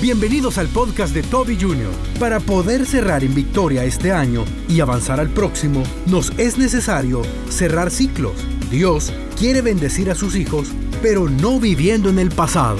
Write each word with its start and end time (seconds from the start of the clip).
Bienvenidos 0.00 0.58
al 0.58 0.68
podcast 0.68 1.12
de 1.12 1.24
Toby 1.24 1.58
Jr. 1.60 1.90
Para 2.20 2.38
poder 2.38 2.86
cerrar 2.86 3.24
en 3.24 3.34
victoria 3.34 3.84
este 3.84 4.12
año 4.12 4.44
y 4.68 4.78
avanzar 4.78 5.18
al 5.18 5.28
próximo, 5.28 5.82
nos 6.06 6.30
es 6.38 6.56
necesario 6.56 7.22
cerrar 7.48 7.90
ciclos. 7.90 8.34
Dios 8.70 9.12
quiere 9.36 9.60
bendecir 9.60 10.08
a 10.08 10.14
sus 10.14 10.36
hijos, 10.36 10.68
pero 11.02 11.28
no 11.28 11.58
viviendo 11.58 12.10
en 12.10 12.20
el 12.20 12.30
pasado. 12.30 12.78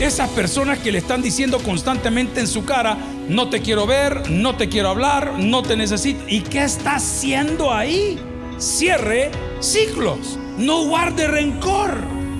Esas 0.00 0.28
personas 0.30 0.80
que 0.80 0.92
le 0.92 0.98
están 0.98 1.22
diciendo 1.22 1.60
constantemente 1.60 2.40
en 2.40 2.46
su 2.46 2.66
cara, 2.66 2.98
no 3.26 3.48
te 3.48 3.62
quiero 3.62 3.86
ver, 3.86 4.28
no 4.30 4.54
te 4.58 4.68
quiero 4.68 4.90
hablar, 4.90 5.38
no 5.38 5.62
te 5.62 5.78
necesito. 5.78 6.22
¿Y 6.28 6.42
qué 6.42 6.64
está 6.64 6.96
haciendo 6.96 7.72
ahí? 7.72 8.18
Cierre 8.58 9.30
ciclos, 9.60 10.38
no 10.58 10.84
guarde 10.88 11.26
rencor, 11.26 11.96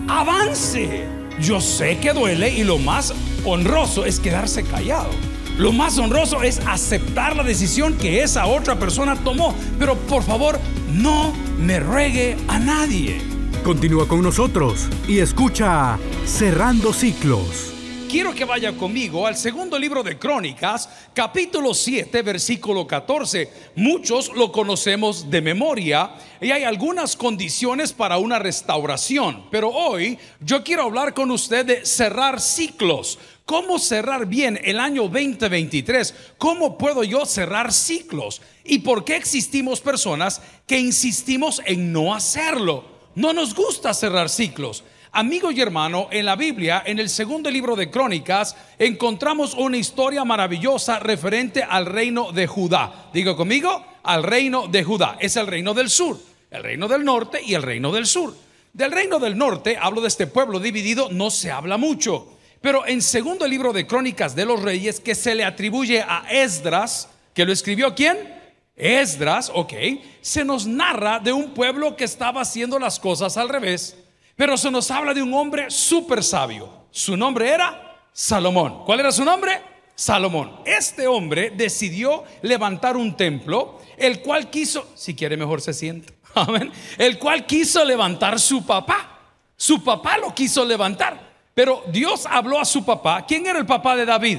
avance. 0.09 1.07
Yo 1.41 1.59
sé 1.59 1.97
que 2.01 2.13
duele 2.13 2.51
y 2.51 2.65
lo 2.65 2.77
más 2.77 3.15
honroso 3.45 4.05
es 4.05 4.21
quedarse 4.21 4.63
callado. 4.65 5.11
Lo 5.59 5.73
más 5.73 5.99
honroso 5.99 6.43
es 6.43 6.61
aceptar 6.67 7.37
la 7.37 7.43
decisión 7.43 7.99
que 7.99 8.23
esa 8.23 8.47
otra 8.47 8.79
persona 8.79 9.17
tomó. 9.17 9.55
Pero 9.79 9.97
por 9.97 10.23
favor, 10.23 10.59
no 10.93 11.33
me 11.59 11.81
ruegue 11.81 12.37
a 12.49 12.59
nadie. 12.59 13.19
Continúa 13.63 14.09
con 14.09 14.23
nosotros 14.23 14.89
y 15.07 15.19
escucha 15.19 15.99
Cerrando 16.25 16.95
Ciclos. 16.95 17.75
Quiero 18.11 18.35
que 18.35 18.45
vaya 18.45 18.77
conmigo 18.77 19.25
al 19.25 19.37
segundo 19.37 19.79
libro 19.79 20.03
de 20.03 20.19
Crónicas, 20.19 20.89
capítulo 21.15 21.75
7, 21.75 22.23
versículo 22.23 22.85
14. 22.85 23.49
Muchos 23.77 24.33
lo 24.35 24.51
conocemos 24.51 25.31
de 25.31 25.41
memoria 25.41 26.11
y 26.41 26.51
hay 26.51 26.65
algunas 26.65 27.15
condiciones 27.15 27.93
para 27.93 28.19
una 28.19 28.41
restauración. 28.41 29.45
Pero 29.53 29.69
hoy 29.69 30.19
yo 30.41 30.65
quiero 30.65 30.83
hablar 30.85 31.15
con 31.15 31.31
usted 31.31 31.65
de 31.65 31.87
cerrar 31.87 32.41
ciclos. 32.41 33.17
¿Cómo 33.51 33.81
cerrar 33.81 34.27
bien 34.27 34.61
el 34.63 34.79
año 34.79 35.09
2023? 35.09 36.15
¿Cómo 36.39 36.79
puedo 36.79 37.03
yo 37.03 37.27
cerrar 37.27 37.73
ciclos? 37.73 38.41
¿Y 38.63 38.79
por 38.79 39.05
qué 39.05 39.17
existimos 39.17 39.81
personas 39.81 40.41
que 40.69 40.79
insistimos 40.79 41.61
en 41.67 41.93
no 41.93 42.15
hacerlo? 42.15 42.85
No 43.17 43.33
nos 43.33 43.53
gusta 43.57 43.93
cerrar 43.93 44.29
ciclos. 44.29 44.85
Amigo 45.11 45.51
y 45.51 45.61
hermano, 45.61 46.07
en 46.13 46.27
la 46.27 46.37
Biblia, 46.37 46.85
en 46.87 47.01
el 47.01 47.09
segundo 47.09 47.51
libro 47.51 47.75
de 47.75 47.91
Crónicas, 47.91 48.55
encontramos 48.79 49.55
una 49.55 49.79
historia 49.79 50.25
maravillosa 50.25 51.01
referente 51.01 51.65
al 51.65 51.87
reino 51.87 52.31
de 52.31 52.47
Judá. 52.47 53.11
Digo 53.13 53.35
conmigo, 53.35 53.85
al 54.05 54.23
reino 54.23 54.69
de 54.69 54.85
Judá. 54.85 55.17
Es 55.19 55.35
el 55.35 55.49
reino 55.49 55.75
del 55.75 55.91
sur, 55.91 56.17
el 56.53 56.63
reino 56.63 56.87
del 56.87 57.05
norte 57.05 57.41
y 57.45 57.55
el 57.55 57.65
reino 57.65 57.91
del 57.91 58.07
sur. 58.07 58.33
Del 58.73 58.93
reino 58.93 59.19
del 59.19 59.37
norte, 59.37 59.77
hablo 59.77 60.01
de 60.03 60.07
este 60.07 60.29
pueblo 60.29 60.61
dividido, 60.61 61.09
no 61.11 61.31
se 61.31 61.51
habla 61.51 61.79
mucho. 61.79 62.37
Pero 62.61 62.87
en 62.87 63.01
segundo 63.01 63.47
libro 63.47 63.73
de 63.73 63.87
Crónicas 63.87 64.35
de 64.35 64.45
los 64.45 64.63
Reyes, 64.63 65.01
que 65.01 65.15
se 65.15 65.35
le 65.35 65.45
atribuye 65.45 66.03
a 66.03 66.27
Esdras, 66.31 67.09
que 67.35 67.45
lo 67.45 67.53
escribió 67.53 67.95
quién? 67.95 68.39
Esdras, 68.77 69.51
ok, 69.55 69.73
se 70.21 70.45
nos 70.45 70.67
narra 70.67 71.19
de 71.19 71.33
un 71.33 71.55
pueblo 71.55 71.97
que 71.97 72.05
estaba 72.05 72.43
haciendo 72.43 72.79
las 72.79 72.99
cosas 72.99 73.37
al 73.37 73.49
revés 73.49 73.97
pero 74.41 74.57
se 74.57 74.71
nos 74.71 74.91
habla 74.91 75.13
de 75.13 75.21
un 75.21 75.35
hombre 75.35 75.71
súper 75.71 76.25
sabio. 76.25 76.87
Su 76.91 77.15
nombre 77.15 77.51
era 77.51 78.09
Salomón. 78.11 78.87
¿Cuál 78.87 79.01
era 79.01 79.13
su 79.13 79.23
nombre? 79.23 79.61
Salomón. 79.95 80.63
Este 80.65 81.07
hombre 81.07 81.53
decidió 81.55 82.25
levantar 82.41 82.97
un 82.97 83.19
templo, 83.19 83.83
el 83.99 84.23
cual 84.23 84.49
quiso, 84.49 84.91
si 84.95 85.15
quiere 85.15 85.37
mejor 85.37 85.61
se 85.61 85.75
siente, 85.75 86.15
amén, 86.35 86.73
el 86.97 87.19
cual 87.19 87.45
quiso 87.45 87.85
levantar 87.85 88.41
su 88.41 88.65
papá. 88.65 89.19
Su 89.59 89.85
papá 89.85 90.17
lo 90.17 90.35
quiso 90.35 90.65
levantar, 90.65 91.30
pero 91.61 91.85
Dios 91.89 92.25
habló 92.25 92.59
a 92.59 92.65
su 92.65 92.83
papá. 92.83 93.27
¿Quién 93.27 93.47
era 93.47 93.59
el 93.59 93.67
papá 93.67 93.95
de 93.95 94.07
David? 94.07 94.39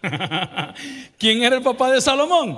¿Quién 1.18 1.42
era 1.42 1.56
el 1.56 1.62
papá 1.62 1.90
de 1.90 2.00
Salomón? 2.00 2.56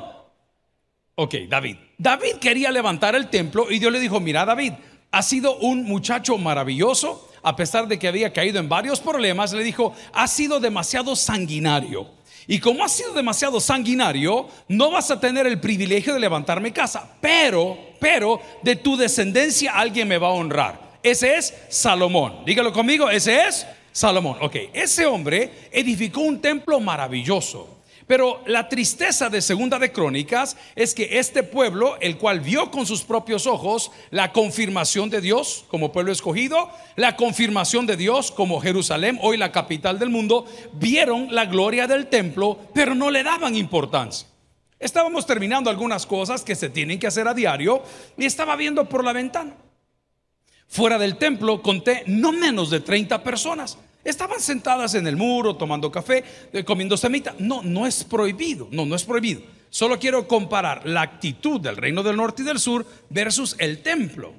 Ok, 1.14 1.34
David. 1.48 1.79
David 1.97 2.34
quería 2.39 2.70
levantar 2.70 3.14
el 3.14 3.30
templo 3.30 3.70
y 3.70 3.79
Dios 3.79 3.91
le 3.91 3.98
dijo, 3.98 4.20
mira 4.20 4.45
David, 4.45 4.74
ha 5.11 5.23
sido 5.23 5.57
un 5.57 5.85
muchacho 5.85 6.36
maravilloso, 6.36 7.30
a 7.42 7.57
pesar 7.57 7.89
de 7.89 7.98
que 7.98 8.08
había 8.08 8.35
caído 8.35 8.61
en 8.61 8.69
varios 8.69 9.01
problemas, 9.01 9.55
le 9.55 9.64
dijo, 9.64 9.95
ha 10.13 10.29
sido 10.29 10.61
demasiado 10.61 11.17
sanguinario. 11.17 12.11
Y 12.46 12.58
como 12.58 12.85
ha 12.85 12.90
sido 12.90 13.14
demasiado 13.14 13.58
sanguinario, 13.58 14.48
no 14.69 14.90
vas 14.90 15.11
a 15.11 15.19
tener 15.19 15.46
el 15.46 15.58
privilegio 15.61 16.13
de 16.13 16.20
levantarme 16.20 16.75
casa, 16.75 17.11
pero, 17.23 17.79
pero 18.01 18.39
de 18.63 18.77
tu 18.77 18.98
descendencia 18.98 19.73
alguien 19.73 20.08
me 20.08 20.19
va 20.19 20.27
a 20.27 20.33
honrar. 20.33 20.88
Ese 21.08 21.36
es 21.36 21.55
Salomón. 21.70 22.45
Dígalo 22.45 22.70
conmigo, 22.70 23.08
ese 23.08 23.46
es 23.46 23.67
Salomón. 23.92 24.36
Ok, 24.42 24.57
ese 24.74 25.07
hombre 25.07 25.51
edificó 25.73 26.20
un 26.20 26.42
templo 26.42 26.80
maravilloso. 26.80 27.79
Pero 28.07 28.42
la 28.45 28.69
tristeza 28.69 29.30
de 29.30 29.41
Segunda 29.41 29.79
de 29.79 29.91
Crónicas 29.91 30.58
es 30.77 30.95
que 30.95 31.19
este 31.19 31.42
pueblo, 31.42 31.96
el 32.01 32.19
cual 32.19 32.41
vio 32.41 32.70
con 32.70 32.85
sus 32.85 33.05
propios 33.05 33.46
ojos 33.46 33.91
la 34.11 34.33
confirmación 34.33 35.08
de 35.08 35.23
Dios 35.23 35.64
como 35.69 35.92
pueblo 35.92 36.13
escogido, 36.13 36.70
la 36.96 37.17
confirmación 37.17 37.86
de 37.86 37.96
Dios 37.96 38.30
como 38.30 38.61
Jerusalén, 38.61 39.19
hoy 39.23 39.39
la 39.39 39.51
capital 39.51 39.98
del 39.98 40.11
mundo, 40.11 40.45
vieron 40.75 41.35
la 41.35 41.46
gloria 41.46 41.86
del 41.86 42.08
templo, 42.08 42.58
pero 42.75 42.95
no 42.95 43.11
le 43.11 43.23
daban 43.23 43.57
importancia. 43.57 44.29
Estábamos 44.79 45.25
terminando 45.25 45.70
algunas 45.70 46.05
cosas 46.05 46.42
que 46.42 46.55
se 46.55 46.69
tienen 46.69 46.98
que 46.98 47.07
hacer 47.07 47.27
a 47.29 47.35
diario 47.35 47.83
y 48.19 48.27
estaba 48.27 48.57
viendo 48.57 48.86
por 48.90 49.02
la 49.02 49.14
ventana. 49.14 49.55
Fuera 50.68 50.98
del 50.98 51.17
templo 51.17 51.62
conté 51.62 52.05
no 52.06 52.30
menos 52.30 52.70
de 52.70 52.80
30 52.80 53.24
personas. 53.24 53.79
Estaban 54.05 54.40
sentadas 54.40 54.95
en 54.95 55.06
el 55.06 55.17
muro 55.17 55.56
tomando 55.56 55.90
café, 55.90 56.23
eh, 56.52 56.62
comiendo 56.62 56.96
semita. 56.96 57.34
No, 57.39 57.62
no 57.62 57.86
es 57.86 58.05
prohibido. 58.05 58.68
No, 58.70 58.86
no 58.86 58.95
es 58.95 59.05
prohibido. 59.05 59.40
Solo 59.70 59.98
quiero 59.98 60.28
comparar 60.28 60.86
la 60.86 61.02
actitud 61.02 61.61
del 61.61 61.77
reino 61.77 62.02
del 62.02 62.17
norte 62.17 62.42
y 62.42 62.45
del 62.45 62.58
sur 62.58 62.86
versus 63.11 63.57
el 63.58 63.83
templo. 63.83 64.33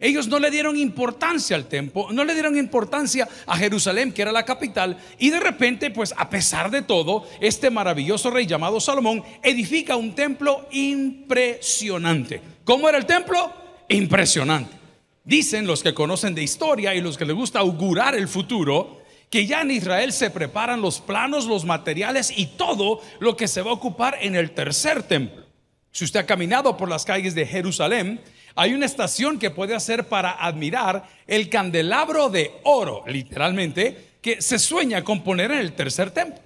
Ellos 0.00 0.26
no 0.26 0.38
le 0.38 0.50
dieron 0.50 0.76
importancia 0.76 1.56
al 1.56 1.66
templo, 1.66 2.08
no 2.10 2.24
le 2.24 2.34
dieron 2.34 2.58
importancia 2.58 3.28
a 3.46 3.56
Jerusalén, 3.56 4.12
que 4.12 4.22
era 4.22 4.32
la 4.32 4.44
capital, 4.44 4.98
y 5.18 5.30
de 5.30 5.40
repente, 5.40 5.90
pues 5.90 6.12
a 6.16 6.28
pesar 6.28 6.70
de 6.70 6.82
todo, 6.82 7.26
este 7.40 7.70
maravilloso 7.70 8.30
rey 8.30 8.44
llamado 8.44 8.80
Salomón 8.80 9.22
edifica 9.42 9.96
un 9.96 10.14
templo 10.14 10.66
impresionante. 10.72 12.42
¿Cómo 12.64 12.88
era 12.88 12.98
el 12.98 13.06
templo? 13.06 13.52
Impresionante. 13.88 14.83
Dicen 15.24 15.66
los 15.66 15.82
que 15.82 15.94
conocen 15.94 16.34
de 16.34 16.42
historia 16.42 16.94
y 16.94 17.00
los 17.00 17.16
que 17.16 17.24
les 17.24 17.34
gusta 17.34 17.60
augurar 17.60 18.14
el 18.14 18.28
futuro, 18.28 19.02
que 19.30 19.46
ya 19.46 19.62
en 19.62 19.70
Israel 19.70 20.12
se 20.12 20.28
preparan 20.28 20.82
los 20.82 21.00
planos, 21.00 21.46
los 21.46 21.64
materiales 21.64 22.32
y 22.36 22.46
todo 22.46 23.00
lo 23.20 23.34
que 23.34 23.48
se 23.48 23.62
va 23.62 23.70
a 23.70 23.74
ocupar 23.74 24.18
en 24.20 24.36
el 24.36 24.50
tercer 24.50 25.02
templo. 25.02 25.44
Si 25.90 26.04
usted 26.04 26.20
ha 26.20 26.26
caminado 26.26 26.76
por 26.76 26.90
las 26.90 27.06
calles 27.06 27.34
de 27.34 27.46
Jerusalén, 27.46 28.20
hay 28.54 28.74
una 28.74 28.84
estación 28.84 29.38
que 29.38 29.50
puede 29.50 29.74
hacer 29.74 30.08
para 30.08 30.30
admirar 30.32 31.08
el 31.26 31.48
candelabro 31.48 32.28
de 32.28 32.52
oro, 32.64 33.02
literalmente, 33.06 34.18
que 34.20 34.42
se 34.42 34.58
sueña 34.58 35.02
con 35.02 35.24
poner 35.24 35.50
en 35.52 35.58
el 35.58 35.72
tercer 35.72 36.10
templo. 36.10 36.43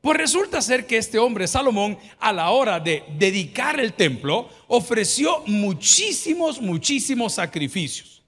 Pues 0.00 0.16
resulta 0.16 0.62
ser 0.62 0.86
que 0.86 0.96
este 0.96 1.18
hombre, 1.18 1.46
Salomón, 1.46 1.98
a 2.18 2.32
la 2.32 2.50
hora 2.50 2.80
de 2.80 3.04
dedicar 3.18 3.78
el 3.78 3.92
templo, 3.92 4.48
ofreció 4.68 5.42
muchísimos, 5.46 6.60
muchísimos 6.60 7.34
sacrificios. 7.34 8.22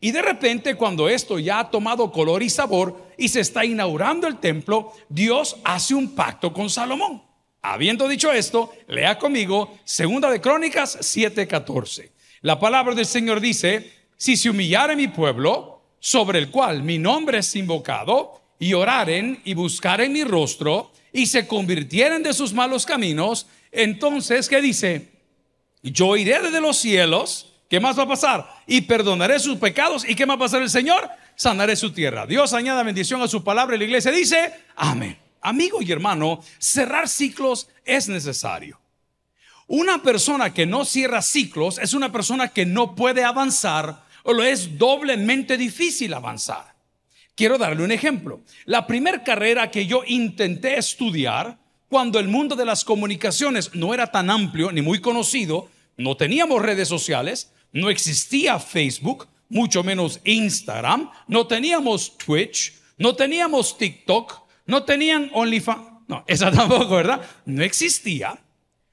Y 0.00 0.10
de 0.10 0.22
repente, 0.22 0.74
cuando 0.74 1.08
esto 1.08 1.38
ya 1.38 1.60
ha 1.60 1.70
tomado 1.70 2.10
color 2.10 2.42
y 2.42 2.50
sabor 2.50 3.10
y 3.18 3.28
se 3.28 3.40
está 3.40 3.64
inaugurando 3.64 4.26
el 4.26 4.38
templo, 4.40 4.92
Dios 5.08 5.56
hace 5.64 5.94
un 5.94 6.14
pacto 6.14 6.52
con 6.52 6.70
Salomón. 6.70 7.22
Habiendo 7.60 8.08
dicho 8.08 8.32
esto, 8.32 8.72
lea 8.88 9.18
conmigo 9.18 9.78
Segunda 9.84 10.30
de 10.30 10.40
Crónicas 10.40 10.98
7:14. 11.00 12.10
La 12.40 12.58
palabra 12.58 12.94
del 12.94 13.06
Señor 13.06 13.40
dice, 13.40 13.92
si 14.16 14.36
se 14.36 14.50
humillare 14.50 14.96
mi 14.96 15.08
pueblo, 15.08 15.82
sobre 16.00 16.40
el 16.40 16.50
cual 16.50 16.82
mi 16.82 16.98
nombre 16.98 17.38
es 17.38 17.54
invocado, 17.54 18.40
y 18.58 18.74
oraren 18.74 19.40
y 19.44 19.54
buscaren 19.54 20.12
mi 20.12 20.24
rostro, 20.24 20.90
y 21.12 21.26
se 21.26 21.46
convirtieren 21.46 22.22
de 22.22 22.32
sus 22.32 22.52
malos 22.52 22.86
caminos, 22.86 23.46
entonces, 23.70 24.48
¿qué 24.48 24.60
dice? 24.60 25.10
Yo 25.82 26.16
iré 26.16 26.40
desde 26.40 26.60
los 26.60 26.78
cielos 26.78 27.52
¿Qué 27.72 27.80
más 27.80 27.98
va 27.98 28.02
a 28.02 28.08
pasar? 28.08 28.46
Y 28.66 28.82
perdonaré 28.82 29.40
sus 29.40 29.56
pecados. 29.56 30.06
¿Y 30.06 30.14
qué 30.14 30.26
más 30.26 30.38
va 30.38 30.42
a 30.42 30.44
hacer 30.44 30.60
el 30.60 30.68
Señor? 30.68 31.08
Sanaré 31.36 31.74
su 31.74 31.90
tierra. 31.90 32.26
Dios 32.26 32.52
añada 32.52 32.82
bendición 32.82 33.22
a 33.22 33.28
su 33.28 33.42
palabra 33.42 33.76
y 33.76 33.78
la 33.78 33.86
iglesia 33.86 34.12
dice, 34.12 34.52
amén. 34.76 35.16
Amigo 35.40 35.80
y 35.80 35.90
hermano, 35.90 36.44
cerrar 36.58 37.08
ciclos 37.08 37.68
es 37.86 38.10
necesario. 38.10 38.78
Una 39.68 40.02
persona 40.02 40.52
que 40.52 40.66
no 40.66 40.84
cierra 40.84 41.22
ciclos 41.22 41.78
es 41.78 41.94
una 41.94 42.12
persona 42.12 42.48
que 42.48 42.66
no 42.66 42.94
puede 42.94 43.24
avanzar 43.24 44.04
o 44.24 44.34
lo 44.34 44.42
es 44.42 44.76
doblemente 44.76 45.56
difícil 45.56 46.12
avanzar. 46.12 46.71
Quiero 47.34 47.58
darle 47.58 47.82
un 47.82 47.92
ejemplo. 47.92 48.42
La 48.66 48.86
primera 48.86 49.22
carrera 49.24 49.70
que 49.70 49.86
yo 49.86 50.02
intenté 50.06 50.76
estudiar 50.76 51.58
cuando 51.88 52.18
el 52.18 52.28
mundo 52.28 52.56
de 52.56 52.64
las 52.64 52.84
comunicaciones 52.84 53.74
no 53.74 53.94
era 53.94 54.10
tan 54.10 54.30
amplio 54.30 54.72
ni 54.72 54.82
muy 54.82 55.00
conocido, 55.00 55.68
no 55.96 56.16
teníamos 56.16 56.62
redes 56.62 56.88
sociales, 56.88 57.52
no 57.72 57.90
existía 57.90 58.58
Facebook, 58.58 59.28
mucho 59.48 59.82
menos 59.82 60.20
Instagram, 60.24 61.10
no 61.28 61.46
teníamos 61.46 62.16
Twitch, 62.16 62.74
no 62.98 63.14
teníamos 63.14 63.76
TikTok, 63.76 64.42
No 64.64 64.84
tenían 64.84 65.30
OnlyFans. 65.34 65.82
No, 66.08 66.24
esa 66.28 66.50
tampoco, 66.50 66.96
¿verdad? 66.96 67.20
No 67.44 67.62
existía. 67.62 68.38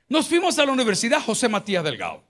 Nos 0.07 0.27
fuimos 0.27 0.57
a 0.57 0.65
la 0.65 0.71
Universidad 0.71 1.21
José 1.21 1.47
Matías 1.47 1.83
Delgado. 1.83 2.23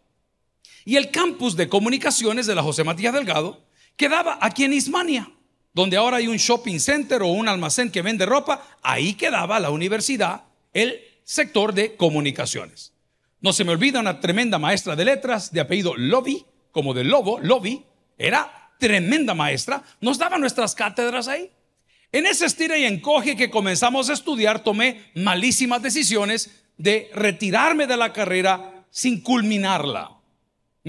Y 0.86 0.98
el 0.98 1.10
campus 1.12 1.56
de 1.56 1.70
comunicaciones 1.70 2.48
de 2.48 2.56
la 2.56 2.64
José 2.64 2.84
Matías 2.84 3.14
Delgado 3.14 3.64
quedaba 3.96 4.38
aquí 4.42 4.64
en 4.66 4.74
Ismania, 4.74 5.32
donde 5.74 5.98
ahora 5.98 6.18
hay 6.18 6.28
un 6.28 6.38
shopping 6.38 6.80
center 6.80 7.22
o 7.22 7.28
un 7.28 7.48
almacén 7.48 7.92
que 7.92 8.02
vende 8.02 8.26
ropa. 8.26 8.66
Ahí 8.82 9.14
quedaba 9.14 9.60
la 9.60 9.70
universidad, 9.70 10.44
el 10.74 11.02
sector 11.24 11.74
de 11.74 11.96
comunicaciones. 11.96 12.94
No 13.42 13.54
se 13.54 13.64
me 13.64 13.72
olvida 13.72 14.00
una 14.00 14.20
tremenda 14.20 14.60
maestra 14.60 14.96
de 14.96 15.06
letras 15.06 15.52
de 15.52 15.62
apellido 15.62 15.96
Lobby, 15.96 16.46
como 16.72 16.94
de 16.94 17.04
lobo, 17.04 17.40
Lobby, 17.40 17.84
era 18.18 18.72
tremenda 18.80 19.34
maestra, 19.34 19.84
nos 20.02 20.18
daba 20.18 20.38
nuestras 20.38 20.76
cátedras 20.76 21.28
ahí. 21.28 21.52
En 22.12 22.26
ese 22.26 22.46
estira 22.46 22.78
y 22.78 22.86
encoge 22.86 23.36
que 23.36 23.50
comenzamos 23.50 24.10
a 24.10 24.14
estudiar, 24.14 24.64
tomé 24.64 25.12
malísimas 25.16 25.82
decisiones 25.82 26.50
de 26.78 27.12
retirarme 27.14 27.86
de 27.86 27.98
la 27.98 28.14
carrera 28.14 28.86
sin 28.90 29.22
culminarla. 29.22 30.19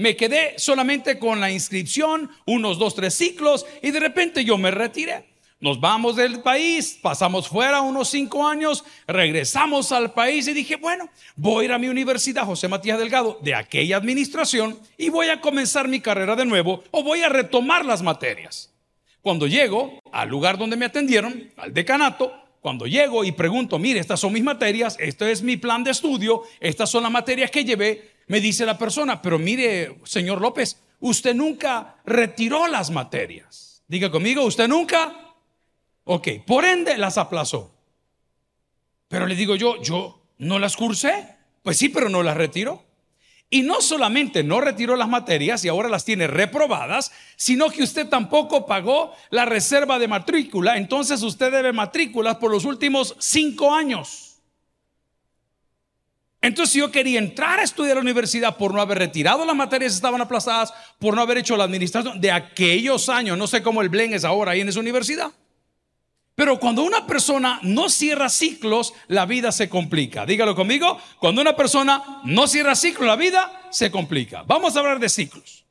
Me 0.01 0.15
quedé 0.15 0.55
solamente 0.57 1.19
con 1.19 1.39
la 1.39 1.51
inscripción, 1.51 2.31
unos 2.47 2.79
dos, 2.79 2.95
tres 2.95 3.13
ciclos, 3.13 3.67
y 3.83 3.91
de 3.91 3.99
repente 3.99 4.43
yo 4.43 4.57
me 4.57 4.71
retiré. 4.71 5.25
Nos 5.59 5.79
vamos 5.79 6.15
del 6.15 6.41
país, 6.41 6.97
pasamos 6.99 7.47
fuera 7.47 7.81
unos 7.81 8.09
cinco 8.09 8.47
años, 8.47 8.83
regresamos 9.05 9.91
al 9.91 10.11
país 10.11 10.47
y 10.47 10.53
dije, 10.53 10.77
bueno, 10.77 11.07
voy 11.35 11.61
a 11.61 11.65
ir 11.65 11.71
a 11.73 11.77
mi 11.77 11.87
universidad, 11.87 12.47
José 12.47 12.67
Matías 12.67 12.97
Delgado, 12.97 13.37
de 13.43 13.53
aquella 13.53 13.97
administración, 13.97 14.79
y 14.97 15.09
voy 15.09 15.27
a 15.27 15.39
comenzar 15.39 15.87
mi 15.87 15.99
carrera 15.99 16.35
de 16.35 16.45
nuevo 16.45 16.83
o 16.89 17.03
voy 17.03 17.21
a 17.21 17.29
retomar 17.29 17.85
las 17.85 18.01
materias. 18.01 18.73
Cuando 19.21 19.45
llego 19.45 19.99
al 20.11 20.29
lugar 20.29 20.57
donde 20.57 20.77
me 20.77 20.85
atendieron, 20.85 21.51
al 21.57 21.75
decanato, 21.75 22.33
cuando 22.61 22.85
llego 22.85 23.23
y 23.23 23.31
pregunto, 23.31 23.79
mire, 23.79 23.99
estas 23.99 24.19
son 24.19 24.33
mis 24.33 24.43
materias, 24.43 24.95
este 24.99 25.31
es 25.31 25.41
mi 25.41 25.57
plan 25.57 25.83
de 25.83 25.91
estudio, 25.91 26.43
estas 26.59 26.89
son 26.89 27.03
las 27.03 27.11
materias 27.11 27.49
que 27.49 27.65
llevé, 27.65 28.10
me 28.31 28.41
dice 28.41 28.65
la 28.65 28.77
persona, 28.77 29.21
pero 29.21 29.37
mire, 29.37 29.97
señor 30.05 30.41
López, 30.41 30.77
usted 31.01 31.35
nunca 31.35 31.97
retiró 32.05 32.67
las 32.67 32.89
materias. 32.89 33.83
Diga 33.87 34.09
conmigo, 34.09 34.43
usted 34.43 34.67
nunca 34.67 35.21
Ok, 36.03 36.27
por 36.45 36.65
ende 36.65 36.97
las 36.97 37.17
aplazó. 37.17 37.71
Pero 39.07 39.27
le 39.27 39.35
digo 39.35 39.55
yo, 39.55 39.81
yo 39.81 40.21
no 40.39 40.59
las 40.59 40.75
cursé. 40.75 41.35
Pues 41.63 41.77
sí, 41.77 41.89
pero 41.89 42.09
no 42.09 42.23
las 42.23 42.37
retiró. 42.37 42.83
Y 43.49 43.61
no 43.61 43.81
solamente 43.81 44.43
no 44.43 44.61
retiró 44.61 44.95
las 44.95 45.09
materias 45.09 45.63
y 45.65 45.67
ahora 45.67 45.89
las 45.89 46.05
tiene 46.05 46.25
reprobadas, 46.25 47.11
sino 47.35 47.69
que 47.69 47.83
usted 47.83 48.07
tampoco 48.07 48.65
pagó 48.65 49.13
la 49.29 49.45
reserva 49.45 49.99
de 49.99 50.07
matrícula. 50.07 50.77
Entonces 50.77 51.21
usted 51.21 51.51
debe 51.51 51.73
matrículas 51.73 52.37
por 52.37 52.49
los 52.49 52.63
últimos 52.63 53.15
cinco 53.19 53.75
años. 53.75 54.30
Entonces 56.41 56.73
yo 56.75 56.91
quería 56.91 57.19
entrar 57.19 57.59
a 57.59 57.63
estudiar 57.63 57.91
a 57.91 57.95
la 57.95 58.01
universidad 58.01 58.57
por 58.57 58.73
no 58.73 58.81
haber 58.81 58.97
retirado 58.97 59.45
las 59.45 59.55
materias 59.55 59.91
que 59.91 59.97
estaban 59.97 60.21
aplazadas, 60.21 60.73
por 60.97 61.15
no 61.15 61.21
haber 61.21 61.37
hecho 61.37 61.55
la 61.55 61.65
administración 61.65 62.19
de 62.19 62.31
aquellos 62.31 63.09
años. 63.09 63.37
No 63.37 63.45
sé 63.45 63.61
cómo 63.61 63.81
el 63.81 63.89
Blen 63.89 64.13
es 64.13 64.23
ahora 64.23 64.53
ahí 64.53 64.61
en 64.61 64.69
esa 64.69 64.79
universidad. 64.79 65.31
Pero 66.33 66.59
cuando 66.59 66.81
una 66.81 67.05
persona 67.05 67.59
no 67.61 67.89
cierra 67.89 68.27
ciclos, 68.27 68.93
la 69.07 69.27
vida 69.27 69.51
se 69.51 69.69
complica. 69.69 70.25
Dígalo 70.25 70.55
conmigo, 70.55 70.97
cuando 71.19 71.41
una 71.41 71.55
persona 71.55 72.21
no 72.23 72.47
cierra 72.47 72.75
ciclos, 72.75 73.05
la 73.05 73.15
vida 73.15 73.67
se 73.69 73.91
complica. 73.91 74.41
Vamos 74.47 74.75
a 74.75 74.79
hablar 74.79 74.99
de 74.99 75.09
ciclos. 75.09 75.65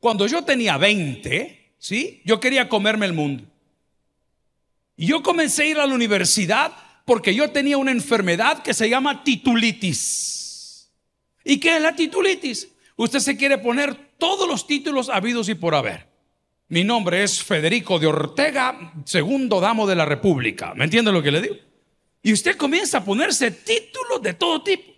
Cuando 0.00 0.26
yo 0.26 0.42
tenía 0.42 0.76
20, 0.78 1.74
¿sí? 1.78 2.22
Yo 2.24 2.40
quería 2.40 2.68
comerme 2.68 3.06
el 3.06 3.12
mundo. 3.12 3.44
Y 4.96 5.06
yo 5.06 5.22
comencé 5.22 5.62
a 5.62 5.66
ir 5.66 5.78
a 5.78 5.86
la 5.86 5.94
universidad 5.94 6.72
porque 7.10 7.34
yo 7.34 7.50
tenía 7.50 7.76
una 7.76 7.90
enfermedad 7.90 8.62
que 8.62 8.72
se 8.72 8.88
llama 8.88 9.24
titulitis. 9.24 10.88
¿Y 11.42 11.58
qué 11.58 11.74
es 11.74 11.82
la 11.82 11.96
titulitis? 11.96 12.68
Usted 12.94 13.18
se 13.18 13.36
quiere 13.36 13.58
poner 13.58 14.12
todos 14.16 14.48
los 14.48 14.64
títulos 14.64 15.08
habidos 15.08 15.48
y 15.48 15.56
por 15.56 15.74
haber. 15.74 16.06
Mi 16.68 16.84
nombre 16.84 17.24
es 17.24 17.42
Federico 17.42 17.98
de 17.98 18.06
Ortega, 18.06 18.92
segundo 19.04 19.58
damo 19.58 19.88
de 19.88 19.96
la 19.96 20.04
República. 20.04 20.72
¿Me 20.76 20.84
entiende 20.84 21.10
lo 21.10 21.20
que 21.20 21.32
le 21.32 21.42
digo? 21.42 21.56
Y 22.22 22.32
usted 22.32 22.56
comienza 22.56 22.98
a 22.98 23.04
ponerse 23.04 23.50
títulos 23.50 24.22
de 24.22 24.34
todo 24.34 24.62
tipo. 24.62 24.92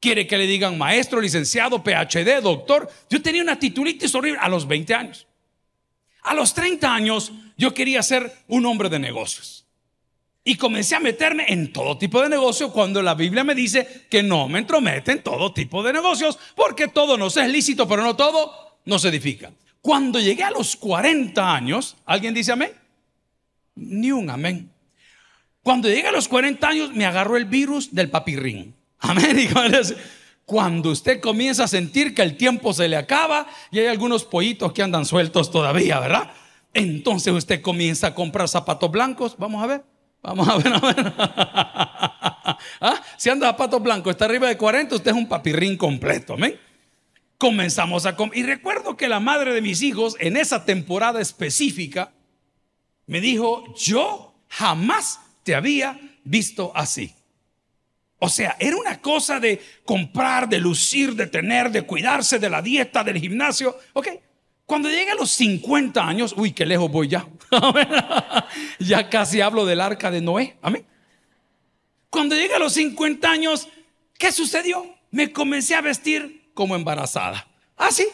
Quiere 0.00 0.26
que 0.26 0.38
le 0.38 0.46
digan 0.46 0.78
maestro, 0.78 1.20
licenciado, 1.20 1.84
PhD, 1.84 2.40
doctor. 2.40 2.90
Yo 3.10 3.20
tenía 3.20 3.42
una 3.42 3.58
titulitis 3.58 4.14
horrible 4.14 4.38
a 4.40 4.48
los 4.48 4.66
20 4.66 4.94
años. 4.94 5.26
A 6.22 6.32
los 6.32 6.54
30 6.54 6.94
años 6.94 7.30
yo 7.58 7.74
quería 7.74 8.02
ser 8.02 8.32
un 8.46 8.64
hombre 8.64 8.88
de 8.88 8.98
negocios. 8.98 9.67
Y 10.48 10.56
comencé 10.56 10.96
a 10.96 11.00
meterme 11.00 11.44
en 11.48 11.74
todo 11.74 11.98
tipo 11.98 12.22
de 12.22 12.30
negocios 12.30 12.72
cuando 12.72 13.02
la 13.02 13.14
Biblia 13.14 13.44
me 13.44 13.54
dice 13.54 14.06
que 14.08 14.22
no 14.22 14.48
me 14.48 14.60
entromete 14.60 15.12
en 15.12 15.22
todo 15.22 15.52
tipo 15.52 15.82
de 15.82 15.92
negocios, 15.92 16.38
porque 16.56 16.88
todo 16.88 17.18
nos 17.18 17.36
es 17.36 17.50
lícito, 17.50 17.86
pero 17.86 18.02
no 18.02 18.16
todo 18.16 18.78
nos 18.86 19.04
edifica. 19.04 19.52
Cuando 19.82 20.18
llegué 20.18 20.44
a 20.44 20.50
los 20.50 20.74
40 20.76 21.54
años, 21.54 21.98
¿alguien 22.06 22.32
dice 22.32 22.52
amén? 22.52 22.72
Ni 23.74 24.10
un 24.10 24.30
amén. 24.30 24.72
Cuando 25.62 25.86
llegué 25.86 26.08
a 26.08 26.12
los 26.12 26.28
40 26.28 26.66
años, 26.66 26.94
me 26.94 27.04
agarró 27.04 27.36
el 27.36 27.44
virus 27.44 27.94
del 27.94 28.08
papirrín. 28.08 28.74
Amén. 29.00 29.50
Cuando 30.46 30.92
usted 30.92 31.20
comienza 31.20 31.64
a 31.64 31.68
sentir 31.68 32.14
que 32.14 32.22
el 32.22 32.38
tiempo 32.38 32.72
se 32.72 32.88
le 32.88 32.96
acaba 32.96 33.48
y 33.70 33.80
hay 33.80 33.86
algunos 33.88 34.24
pollitos 34.24 34.72
que 34.72 34.82
andan 34.82 35.04
sueltos 35.04 35.50
todavía, 35.50 36.00
¿verdad? 36.00 36.32
Entonces 36.72 37.34
usted 37.34 37.60
comienza 37.60 38.06
a 38.06 38.14
comprar 38.14 38.48
zapatos 38.48 38.90
blancos. 38.90 39.36
Vamos 39.36 39.62
a 39.62 39.66
ver. 39.66 39.97
Vamos 40.22 40.48
a 40.48 40.56
ver, 40.56 40.72
a 40.74 40.80
ver. 40.80 41.12
¿Ah? 42.80 43.02
Si 43.16 43.30
anda 43.30 43.46
zapatos 43.48 43.82
blancos, 43.82 44.10
está 44.12 44.24
arriba 44.24 44.48
de 44.48 44.56
40, 44.56 44.96
usted 44.96 45.10
es 45.10 45.16
un 45.16 45.28
papirrín 45.28 45.76
completo. 45.76 46.34
Amén 46.34 46.58
comenzamos 47.38 48.04
a. 48.04 48.16
Y 48.34 48.42
recuerdo 48.42 48.96
que 48.96 49.08
la 49.08 49.20
madre 49.20 49.54
de 49.54 49.62
mis 49.62 49.80
hijos 49.82 50.16
en 50.18 50.36
esa 50.36 50.64
temporada 50.64 51.20
específica 51.20 52.12
me 53.06 53.20
dijo, 53.20 53.74
yo 53.76 54.34
jamás 54.48 55.20
te 55.44 55.54
había 55.54 55.98
visto 56.24 56.72
así. 56.74 57.14
O 58.18 58.28
sea, 58.28 58.56
era 58.58 58.76
una 58.76 59.00
cosa 59.00 59.38
de 59.38 59.62
comprar, 59.84 60.48
de 60.48 60.58
lucir, 60.58 61.14
de 61.14 61.28
tener, 61.28 61.70
de 61.70 61.82
cuidarse 61.82 62.40
de 62.40 62.50
la 62.50 62.60
dieta, 62.60 63.04
del 63.04 63.18
gimnasio. 63.18 63.78
Ok, 63.92 64.08
cuando 64.68 64.90
llegue 64.90 65.12
a 65.12 65.14
los 65.14 65.30
50 65.30 66.06
años, 66.06 66.34
uy, 66.36 66.52
qué 66.52 66.66
lejos 66.66 66.90
voy 66.90 67.08
ya. 67.08 67.26
ya 68.78 69.08
casi 69.08 69.40
hablo 69.40 69.64
del 69.64 69.80
arca 69.80 70.10
de 70.10 70.20
Noé. 70.20 70.58
Amén. 70.60 70.84
Cuando 72.10 72.36
llegue 72.36 72.52
a 72.54 72.58
los 72.58 72.74
50 72.74 73.30
años, 73.30 73.66
¿qué 74.18 74.30
sucedió? 74.30 74.84
Me 75.10 75.32
comencé 75.32 75.74
a 75.74 75.80
vestir 75.80 76.50
como 76.52 76.76
embarazada. 76.76 77.48
Así. 77.78 78.06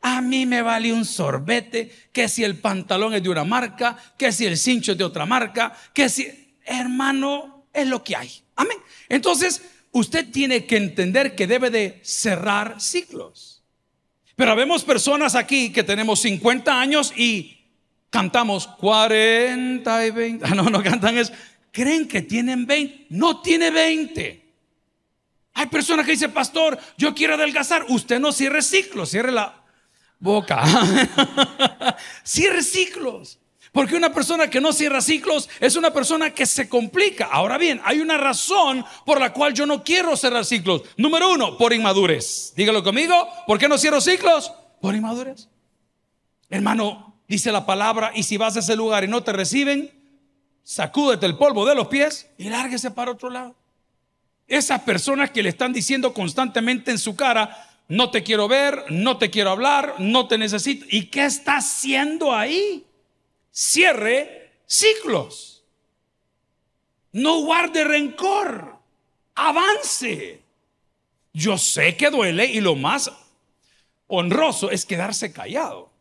Ah, 0.00 0.16
a 0.16 0.22
mí 0.22 0.46
me 0.46 0.62
vale 0.62 0.90
un 0.90 1.04
sorbete, 1.04 1.94
que 2.12 2.30
si 2.30 2.44
el 2.44 2.58
pantalón 2.58 3.12
es 3.12 3.22
de 3.22 3.28
una 3.28 3.44
marca, 3.44 3.98
que 4.16 4.32
si 4.32 4.46
el 4.46 4.56
cincho 4.56 4.92
es 4.92 4.98
de 4.98 5.04
otra 5.04 5.26
marca, 5.26 5.76
que 5.92 6.08
si, 6.08 6.56
hermano, 6.64 7.66
es 7.74 7.86
lo 7.86 8.02
que 8.02 8.16
hay. 8.16 8.30
Amén. 8.56 8.78
Entonces, 9.10 9.60
usted 9.92 10.30
tiene 10.32 10.64
que 10.64 10.78
entender 10.78 11.36
que 11.36 11.46
debe 11.46 11.68
de 11.68 12.00
cerrar 12.02 12.80
ciclos. 12.80 13.49
Pero 14.40 14.56
vemos 14.56 14.84
personas 14.84 15.34
aquí 15.34 15.70
que 15.70 15.84
tenemos 15.84 16.20
50 16.20 16.80
años 16.80 17.12
y 17.14 17.58
cantamos 18.08 18.66
40 18.66 20.06
y 20.06 20.10
20. 20.10 20.46
Ah, 20.46 20.54
no, 20.54 20.62
no 20.70 20.82
cantan 20.82 21.18
eso. 21.18 21.30
Creen 21.70 22.08
que 22.08 22.22
tienen 22.22 22.64
20. 22.64 23.08
No 23.10 23.42
tiene 23.42 23.70
20. 23.70 24.42
Hay 25.52 25.66
personas 25.66 26.06
que 26.06 26.12
dicen, 26.12 26.32
pastor, 26.32 26.78
yo 26.96 27.14
quiero 27.14 27.34
adelgazar. 27.34 27.84
Usted 27.90 28.18
no 28.18 28.32
cierre 28.32 28.62
ciclos, 28.62 29.10
cierre 29.10 29.30
la 29.30 29.62
boca. 30.18 30.64
cierre 32.24 32.62
ciclos. 32.62 33.39
Porque 33.72 33.94
una 33.94 34.12
persona 34.12 34.50
que 34.50 34.60
no 34.60 34.72
cierra 34.72 35.00
ciclos 35.00 35.48
es 35.60 35.76
una 35.76 35.92
persona 35.92 36.30
que 36.30 36.44
se 36.44 36.68
complica. 36.68 37.26
Ahora 37.26 37.56
bien, 37.56 37.80
hay 37.84 38.00
una 38.00 38.18
razón 38.18 38.84
por 39.06 39.20
la 39.20 39.32
cual 39.32 39.54
yo 39.54 39.64
no 39.64 39.84
quiero 39.84 40.16
cerrar 40.16 40.44
ciclos. 40.44 40.82
Número 40.96 41.32
uno, 41.32 41.56
por 41.56 41.72
inmadurez. 41.72 42.52
Dígalo 42.56 42.82
conmigo. 42.82 43.28
¿Por 43.46 43.58
qué 43.58 43.68
no 43.68 43.78
cierro 43.78 44.00
ciclos? 44.00 44.52
Por 44.80 44.96
inmadurez. 44.96 45.48
Hermano, 46.48 47.22
dice 47.28 47.52
la 47.52 47.64
palabra, 47.64 48.10
y 48.12 48.24
si 48.24 48.36
vas 48.36 48.56
a 48.56 48.58
ese 48.58 48.74
lugar 48.74 49.04
y 49.04 49.08
no 49.08 49.22
te 49.22 49.32
reciben, 49.32 49.92
sacúdete 50.64 51.26
el 51.26 51.36
polvo 51.36 51.64
de 51.64 51.76
los 51.76 51.86
pies 51.86 52.28
y 52.38 52.48
lárguese 52.48 52.90
para 52.90 53.12
otro 53.12 53.30
lado. 53.30 53.54
Esas 54.48 54.80
personas 54.80 55.30
que 55.30 55.44
le 55.44 55.48
están 55.48 55.72
diciendo 55.72 56.12
constantemente 56.12 56.90
en 56.90 56.98
su 56.98 57.14
cara, 57.14 57.68
no 57.86 58.10
te 58.10 58.24
quiero 58.24 58.48
ver, 58.48 58.84
no 58.88 59.16
te 59.16 59.30
quiero 59.30 59.50
hablar, 59.50 59.94
no 59.98 60.26
te 60.26 60.38
necesito. 60.38 60.86
¿Y 60.90 61.06
qué 61.06 61.24
está 61.24 61.58
haciendo 61.58 62.34
ahí? 62.34 62.84
Cierre 63.60 64.52
ciclos. 64.64 65.62
No 67.12 67.42
guarde 67.42 67.84
rencor. 67.84 68.78
Avance. 69.34 70.40
Yo 71.34 71.58
sé 71.58 71.94
que 71.94 72.08
duele 72.08 72.46
y 72.46 72.62
lo 72.62 72.74
más 72.74 73.12
honroso 74.06 74.70
es 74.70 74.86
quedarse 74.86 75.30
callado. 75.30 75.92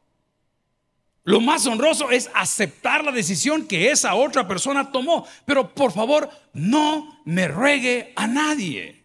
Lo 1.26 1.42
más 1.42 1.66
honroso 1.66 2.12
es 2.12 2.32
aceptar 2.34 3.04
la 3.04 3.12
decisión 3.12 3.68
que 3.68 3.92
esa 3.92 4.16
otra 4.16 4.48
persona 4.48 4.94
tomó. 4.94 5.28
Pero 5.44 5.76
por 5.76 5.92
favor, 5.92 6.30
no 6.54 7.20
me 7.26 7.50
ruegue 7.50 8.14
a 8.16 8.26
nadie. 8.26 8.99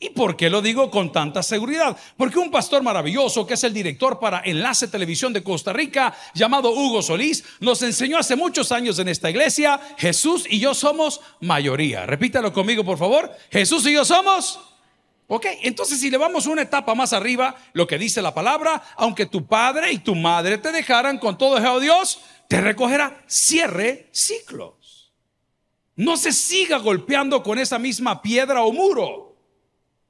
¿Y 0.00 0.10
por 0.10 0.36
qué 0.36 0.48
lo 0.48 0.62
digo 0.62 0.92
con 0.92 1.10
tanta 1.10 1.42
seguridad? 1.42 1.96
Porque 2.16 2.38
un 2.38 2.52
pastor 2.52 2.84
maravilloso, 2.84 3.44
que 3.44 3.54
es 3.54 3.64
el 3.64 3.74
director 3.74 4.20
para 4.20 4.42
Enlace 4.44 4.86
Televisión 4.86 5.32
de 5.32 5.42
Costa 5.42 5.72
Rica, 5.72 6.16
llamado 6.34 6.70
Hugo 6.70 7.02
Solís, 7.02 7.42
nos 7.58 7.82
enseñó 7.82 8.16
hace 8.16 8.36
muchos 8.36 8.70
años 8.70 9.00
en 9.00 9.08
esta 9.08 9.28
iglesia, 9.28 9.80
Jesús 9.96 10.46
y 10.48 10.60
yo 10.60 10.72
somos 10.72 11.20
mayoría. 11.40 12.06
Repítalo 12.06 12.52
conmigo, 12.52 12.84
por 12.84 12.96
favor. 12.96 13.30
Jesús 13.50 13.86
y 13.86 13.94
yo 13.94 14.04
somos... 14.04 14.60
Ok, 15.30 15.44
entonces 15.62 16.00
si 16.00 16.10
le 16.10 16.16
vamos 16.16 16.46
una 16.46 16.62
etapa 16.62 16.94
más 16.94 17.12
arriba, 17.12 17.54
lo 17.74 17.86
que 17.86 17.98
dice 17.98 18.22
la 18.22 18.32
palabra, 18.32 18.82
aunque 18.96 19.26
tu 19.26 19.46
padre 19.46 19.92
y 19.92 19.98
tu 19.98 20.14
madre 20.14 20.56
te 20.56 20.72
dejaran 20.72 21.18
con 21.18 21.36
todo 21.36 21.58
el 21.58 21.82
Dios, 21.82 22.20
te 22.48 22.62
recogerá. 22.62 23.22
Cierre 23.26 24.08
ciclos. 24.10 25.12
No 25.96 26.16
se 26.16 26.32
siga 26.32 26.78
golpeando 26.78 27.42
con 27.42 27.58
esa 27.58 27.78
misma 27.78 28.22
piedra 28.22 28.62
o 28.62 28.72
muro. 28.72 29.27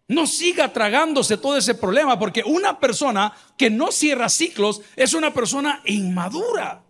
No 0.09 0.27
siga 0.27 0.73
tragándose 0.73 1.37
todo 1.37 1.59
ese 1.59 1.75
problema, 1.75 2.19
porque 2.19 2.43
una 2.45 2.81
persona 2.81 3.33
que 3.59 3.69
no 3.69 3.93
cierra 3.93 4.31
ciclos 4.31 4.81
es 4.97 5.13
una 5.13 5.35
persona 5.35 5.83
inmadura. 5.85 6.83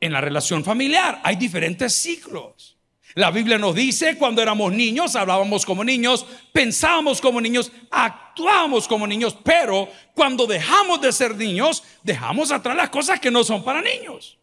En 0.00 0.12
la 0.12 0.20
relación 0.20 0.64
familiar 0.64 1.20
hay 1.22 1.36
diferentes 1.36 1.94
ciclos. 1.94 2.76
La 3.14 3.30
Biblia 3.30 3.58
nos 3.58 3.74
dice, 3.74 4.16
cuando 4.16 4.42
éramos 4.42 4.72
niños, 4.72 5.14
hablábamos 5.14 5.64
como 5.64 5.84
niños, 5.84 6.26
pensábamos 6.52 7.20
como 7.20 7.40
niños, 7.40 7.70
actuábamos 7.90 8.88
como 8.88 9.06
niños, 9.06 9.36
pero 9.44 9.88
cuando 10.14 10.46
dejamos 10.46 11.00
de 11.00 11.12
ser 11.12 11.36
niños, 11.36 11.82
dejamos 12.02 12.50
atrás 12.50 12.76
las 12.76 12.90
cosas 12.90 13.20
que 13.20 13.30
no 13.30 13.44
son 13.44 13.62
para 13.62 13.82
niños. 13.82 14.39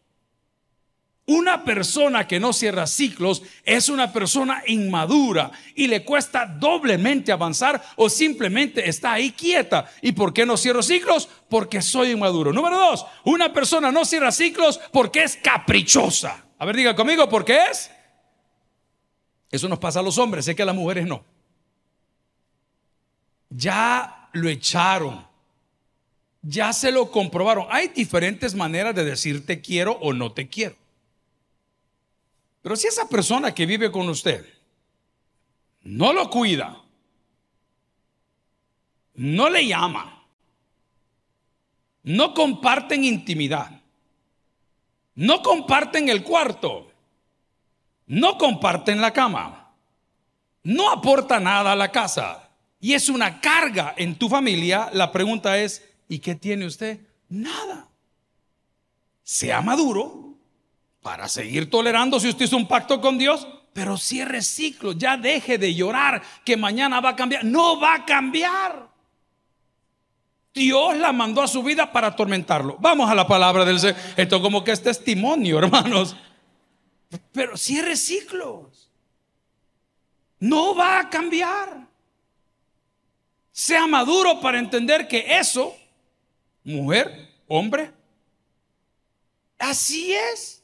Una 1.28 1.62
persona 1.62 2.26
que 2.26 2.40
no 2.40 2.54
cierra 2.54 2.86
ciclos 2.86 3.42
es 3.62 3.90
una 3.90 4.14
persona 4.14 4.62
inmadura 4.66 5.50
y 5.74 5.86
le 5.86 6.02
cuesta 6.02 6.46
doblemente 6.46 7.30
avanzar 7.30 7.82
o 7.96 8.08
simplemente 8.08 8.88
está 8.88 9.12
ahí 9.12 9.32
quieta. 9.32 9.90
¿Y 10.00 10.12
por 10.12 10.32
qué 10.32 10.46
no 10.46 10.56
cierro 10.56 10.82
ciclos? 10.82 11.28
Porque 11.50 11.82
soy 11.82 12.12
inmaduro. 12.12 12.50
Número 12.50 12.78
dos, 12.78 13.04
una 13.24 13.52
persona 13.52 13.92
no 13.92 14.06
cierra 14.06 14.32
ciclos 14.32 14.80
porque 14.90 15.22
es 15.22 15.36
caprichosa. 15.36 16.46
A 16.58 16.64
ver, 16.64 16.76
diga 16.76 16.96
conmigo, 16.96 17.28
¿por 17.28 17.44
qué 17.44 17.58
es? 17.70 17.90
Eso 19.50 19.68
nos 19.68 19.78
pasa 19.78 20.00
a 20.00 20.02
los 20.02 20.16
hombres, 20.16 20.46
sé 20.46 20.56
que 20.56 20.62
a 20.62 20.66
las 20.66 20.74
mujeres 20.74 21.06
no. 21.06 21.22
Ya 23.50 24.30
lo 24.32 24.48
echaron. 24.48 25.26
Ya 26.40 26.72
se 26.72 26.90
lo 26.90 27.10
comprobaron. 27.10 27.66
Hay 27.68 27.88
diferentes 27.88 28.54
maneras 28.54 28.94
de 28.94 29.04
decir 29.04 29.44
te 29.44 29.60
quiero 29.60 29.92
o 29.92 30.14
no 30.14 30.32
te 30.32 30.48
quiero. 30.48 30.87
Pero 32.68 32.76
si 32.76 32.86
esa 32.86 33.08
persona 33.08 33.54
que 33.54 33.64
vive 33.64 33.90
con 33.90 34.10
usted 34.10 34.44
no 35.84 36.12
lo 36.12 36.28
cuida, 36.28 36.84
no 39.14 39.48
le 39.48 39.66
llama, 39.66 40.22
no 42.02 42.34
comparten 42.34 43.04
intimidad, 43.04 43.80
no 45.14 45.40
comparten 45.40 46.10
el 46.10 46.22
cuarto, 46.22 46.92
no 48.06 48.36
comparten 48.36 49.00
la 49.00 49.14
cama, 49.14 49.74
no 50.64 50.90
aporta 50.90 51.40
nada 51.40 51.72
a 51.72 51.76
la 51.76 51.90
casa 51.90 52.50
y 52.80 52.92
es 52.92 53.08
una 53.08 53.40
carga 53.40 53.94
en 53.96 54.18
tu 54.18 54.28
familia, 54.28 54.90
la 54.92 55.10
pregunta 55.10 55.56
es, 55.56 55.88
¿y 56.06 56.18
qué 56.18 56.34
tiene 56.34 56.66
usted? 56.66 57.00
Nada. 57.30 57.88
Sea 59.22 59.62
maduro 59.62 60.27
para 61.02 61.28
seguir 61.28 61.70
tolerando 61.70 62.18
si 62.20 62.28
usted 62.28 62.46
hizo 62.46 62.56
un 62.56 62.68
pacto 62.68 63.00
con 63.00 63.18
Dios, 63.18 63.46
pero 63.72 63.96
cierre 63.96 64.42
ciclo, 64.42 64.92
ya 64.92 65.16
deje 65.16 65.58
de 65.58 65.74
llorar 65.74 66.22
que 66.44 66.56
mañana 66.56 67.00
va 67.00 67.10
a 67.10 67.16
cambiar. 67.16 67.44
No 67.44 67.78
va 67.80 67.94
a 67.94 68.04
cambiar. 68.04 68.88
Dios 70.52 70.96
la 70.96 71.12
mandó 71.12 71.42
a 71.42 71.48
su 71.48 71.62
vida 71.62 71.92
para 71.92 72.08
atormentarlo. 72.08 72.76
Vamos 72.80 73.08
a 73.08 73.14
la 73.14 73.26
palabra 73.26 73.64
del 73.64 73.78
Señor. 73.78 73.96
Esto 74.16 74.42
como 74.42 74.64
que 74.64 74.72
es 74.72 74.82
testimonio, 74.82 75.58
hermanos. 75.60 76.16
Pero 77.32 77.56
cierre 77.56 77.96
ciclos. 77.96 78.90
No 80.40 80.74
va 80.74 81.00
a 81.00 81.10
cambiar. 81.10 81.86
Sea 83.52 83.86
maduro 83.86 84.40
para 84.40 84.58
entender 84.58 85.08
que 85.08 85.36
eso, 85.38 85.76
mujer, 86.62 87.28
hombre, 87.48 87.90
así 89.58 90.12
es. 90.12 90.57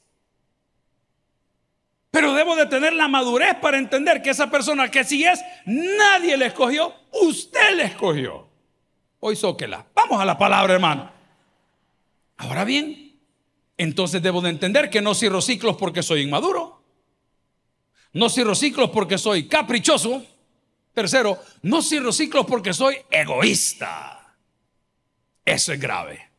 Pero 2.15 2.33
debo 2.33 2.55
de 2.55 2.67
tener 2.67 2.93
la 2.93 3.09
madurez 3.09 3.57
para 3.61 3.77
entender 3.77 4.23
que 4.23 4.31
esa 4.31 4.49
persona 4.49 4.89
que 4.89 5.03
si 5.03 5.25
es, 5.25 5.41
nadie 5.67 6.37
le 6.37 6.47
escogió, 6.47 6.95
usted 7.11 7.75
le 7.75 7.87
escogió. 7.87 8.47
Hoy 9.19 9.35
zóquela. 9.35 9.85
Vamos 9.97 10.21
a 10.21 10.25
la 10.25 10.39
palabra, 10.39 10.75
hermano. 10.75 11.11
Ahora 12.37 12.65
bien, 12.65 13.19
entonces 13.77 14.23
debo 14.23 14.41
de 14.43 14.51
entender 14.51 14.91
que 14.91 15.03
no 15.03 15.13
cierro 15.13 15.43
ciclos 15.43 15.77
porque 15.77 16.05
soy 16.05 16.21
inmaduro. 16.21 16.85
No 18.13 18.29
cierro 18.29 18.55
ciclos 18.55 18.91
porque 18.91 19.19
soy 19.19 19.49
caprichoso. 19.49 20.25
Tercero, 20.93 21.37
no 21.63 21.83
cierro 21.83 22.13
ciclos 22.13 22.47
porque 22.47 22.73
soy 22.73 22.97
egoísta. 23.11 24.37
Eso 25.45 25.73
es 25.73 25.81
grave. 25.81 26.31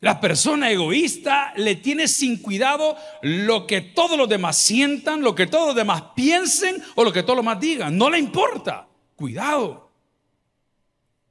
La 0.00 0.20
persona 0.20 0.70
egoísta 0.70 1.52
le 1.56 1.74
tiene 1.74 2.06
sin 2.06 2.40
cuidado 2.40 2.96
lo 3.22 3.66
que 3.66 3.80
todos 3.80 4.16
los 4.16 4.28
demás 4.28 4.56
sientan, 4.56 5.22
lo 5.22 5.34
que 5.34 5.48
todos 5.48 5.68
los 5.68 5.76
demás 5.76 6.02
piensen 6.14 6.82
o 6.94 7.02
lo 7.02 7.12
que 7.12 7.22
todos 7.22 7.36
los 7.36 7.44
demás 7.44 7.60
digan. 7.60 7.98
No 7.98 8.08
le 8.08 8.18
importa. 8.18 8.86
Cuidado. 9.16 9.90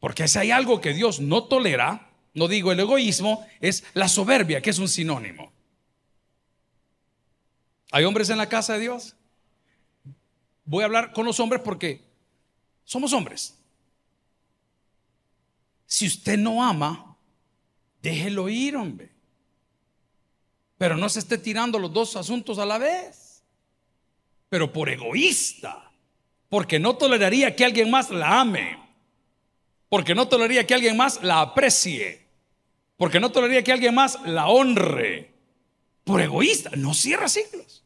Porque 0.01 0.27
si 0.27 0.37
hay 0.39 0.51
algo 0.51 0.81
que 0.81 0.93
Dios 0.93 1.21
no 1.21 1.45
tolera, 1.45 2.11
no 2.33 2.49
digo 2.49 2.71
el 2.71 2.79
egoísmo, 2.79 3.47
es 3.61 3.85
la 3.93 4.09
soberbia, 4.09 4.61
que 4.61 4.71
es 4.71 4.79
un 4.79 4.89
sinónimo. 4.89 5.53
¿Hay 7.91 8.03
hombres 8.03 8.29
en 8.29 8.37
la 8.37 8.49
casa 8.49 8.73
de 8.73 8.81
Dios? 8.81 9.15
Voy 10.65 10.83
a 10.83 10.85
hablar 10.85 11.13
con 11.13 11.25
los 11.25 11.39
hombres 11.39 11.61
porque 11.63 12.03
somos 12.83 13.13
hombres. 13.13 13.57
Si 15.85 16.05
usted 16.05 16.37
no 16.37 16.61
ama, 16.61 17.06
Déjelo 18.07 18.47
ir, 18.47 18.77
hombre. 18.77 19.09
Pero 20.77 20.95
no 20.95 21.09
se 21.09 21.19
esté 21.19 21.37
tirando 21.37 21.77
los 21.77 21.91
dos 21.91 22.15
asuntos 22.15 22.57
a 22.57 22.65
la 22.65 22.77
vez. 22.77 23.43
Pero 24.47 24.71
por 24.71 24.87
egoísta. 24.87 25.91
Porque 26.47 26.79
no 26.79 26.95
toleraría 26.95 27.53
que 27.53 27.65
alguien 27.65 27.91
más 27.91 28.09
la 28.09 28.39
ame. 28.39 28.79
Porque 29.89 30.15
no 30.15 30.29
toleraría 30.29 30.65
que 30.65 30.73
alguien 30.73 30.95
más 30.95 31.21
la 31.21 31.41
aprecie. 31.41 32.25
Porque 32.95 33.19
no 33.19 33.29
toleraría 33.29 33.61
que 33.65 33.73
alguien 33.73 33.93
más 33.93 34.21
la 34.25 34.47
honre. 34.47 35.33
Por 36.05 36.21
egoísta. 36.21 36.71
No 36.77 36.93
cierra 36.93 37.27
ciclos. 37.27 37.83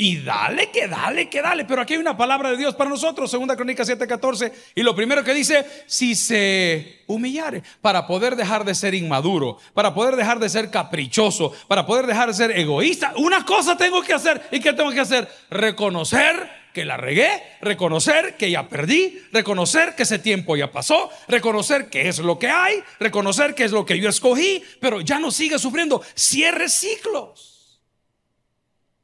Y 0.00 0.18
dale, 0.18 0.70
que 0.70 0.86
dale, 0.86 1.28
que 1.28 1.42
dale. 1.42 1.64
Pero 1.64 1.82
aquí 1.82 1.94
hay 1.94 1.98
una 1.98 2.16
palabra 2.16 2.52
de 2.52 2.56
Dios 2.56 2.76
para 2.76 2.88
nosotros, 2.88 3.28
segunda 3.28 3.56
crónica 3.56 3.82
7:14. 3.82 4.52
Y 4.76 4.84
lo 4.84 4.94
primero 4.94 5.24
que 5.24 5.34
dice, 5.34 5.66
si 5.86 6.14
se 6.14 7.02
humillare, 7.08 7.64
para 7.80 8.06
poder 8.06 8.36
dejar 8.36 8.64
de 8.64 8.76
ser 8.76 8.94
inmaduro, 8.94 9.58
para 9.74 9.92
poder 9.94 10.14
dejar 10.14 10.38
de 10.38 10.48
ser 10.48 10.70
caprichoso, 10.70 11.52
para 11.66 11.84
poder 11.84 12.06
dejar 12.06 12.28
de 12.28 12.34
ser 12.34 12.52
egoísta, 12.52 13.12
una 13.16 13.44
cosa 13.44 13.76
tengo 13.76 14.00
que 14.02 14.14
hacer. 14.14 14.40
¿Y 14.52 14.60
qué 14.60 14.72
tengo 14.72 14.92
que 14.92 15.00
hacer? 15.00 15.28
Reconocer 15.50 16.48
que 16.72 16.84
la 16.84 16.96
regué, 16.96 17.42
reconocer 17.60 18.36
que 18.36 18.52
ya 18.52 18.68
perdí, 18.68 19.20
reconocer 19.32 19.96
que 19.96 20.04
ese 20.04 20.20
tiempo 20.20 20.56
ya 20.56 20.70
pasó, 20.70 21.10
reconocer 21.26 21.90
que 21.90 22.06
es 22.06 22.20
lo 22.20 22.38
que 22.38 22.46
hay, 22.46 22.84
reconocer 23.00 23.52
que 23.52 23.64
es 23.64 23.72
lo 23.72 23.84
que 23.84 23.98
yo 23.98 24.08
escogí, 24.08 24.62
pero 24.78 25.00
ya 25.00 25.18
no 25.18 25.32
sigue 25.32 25.58
sufriendo. 25.58 26.00
Cierre 26.14 26.68
ciclos. 26.68 27.57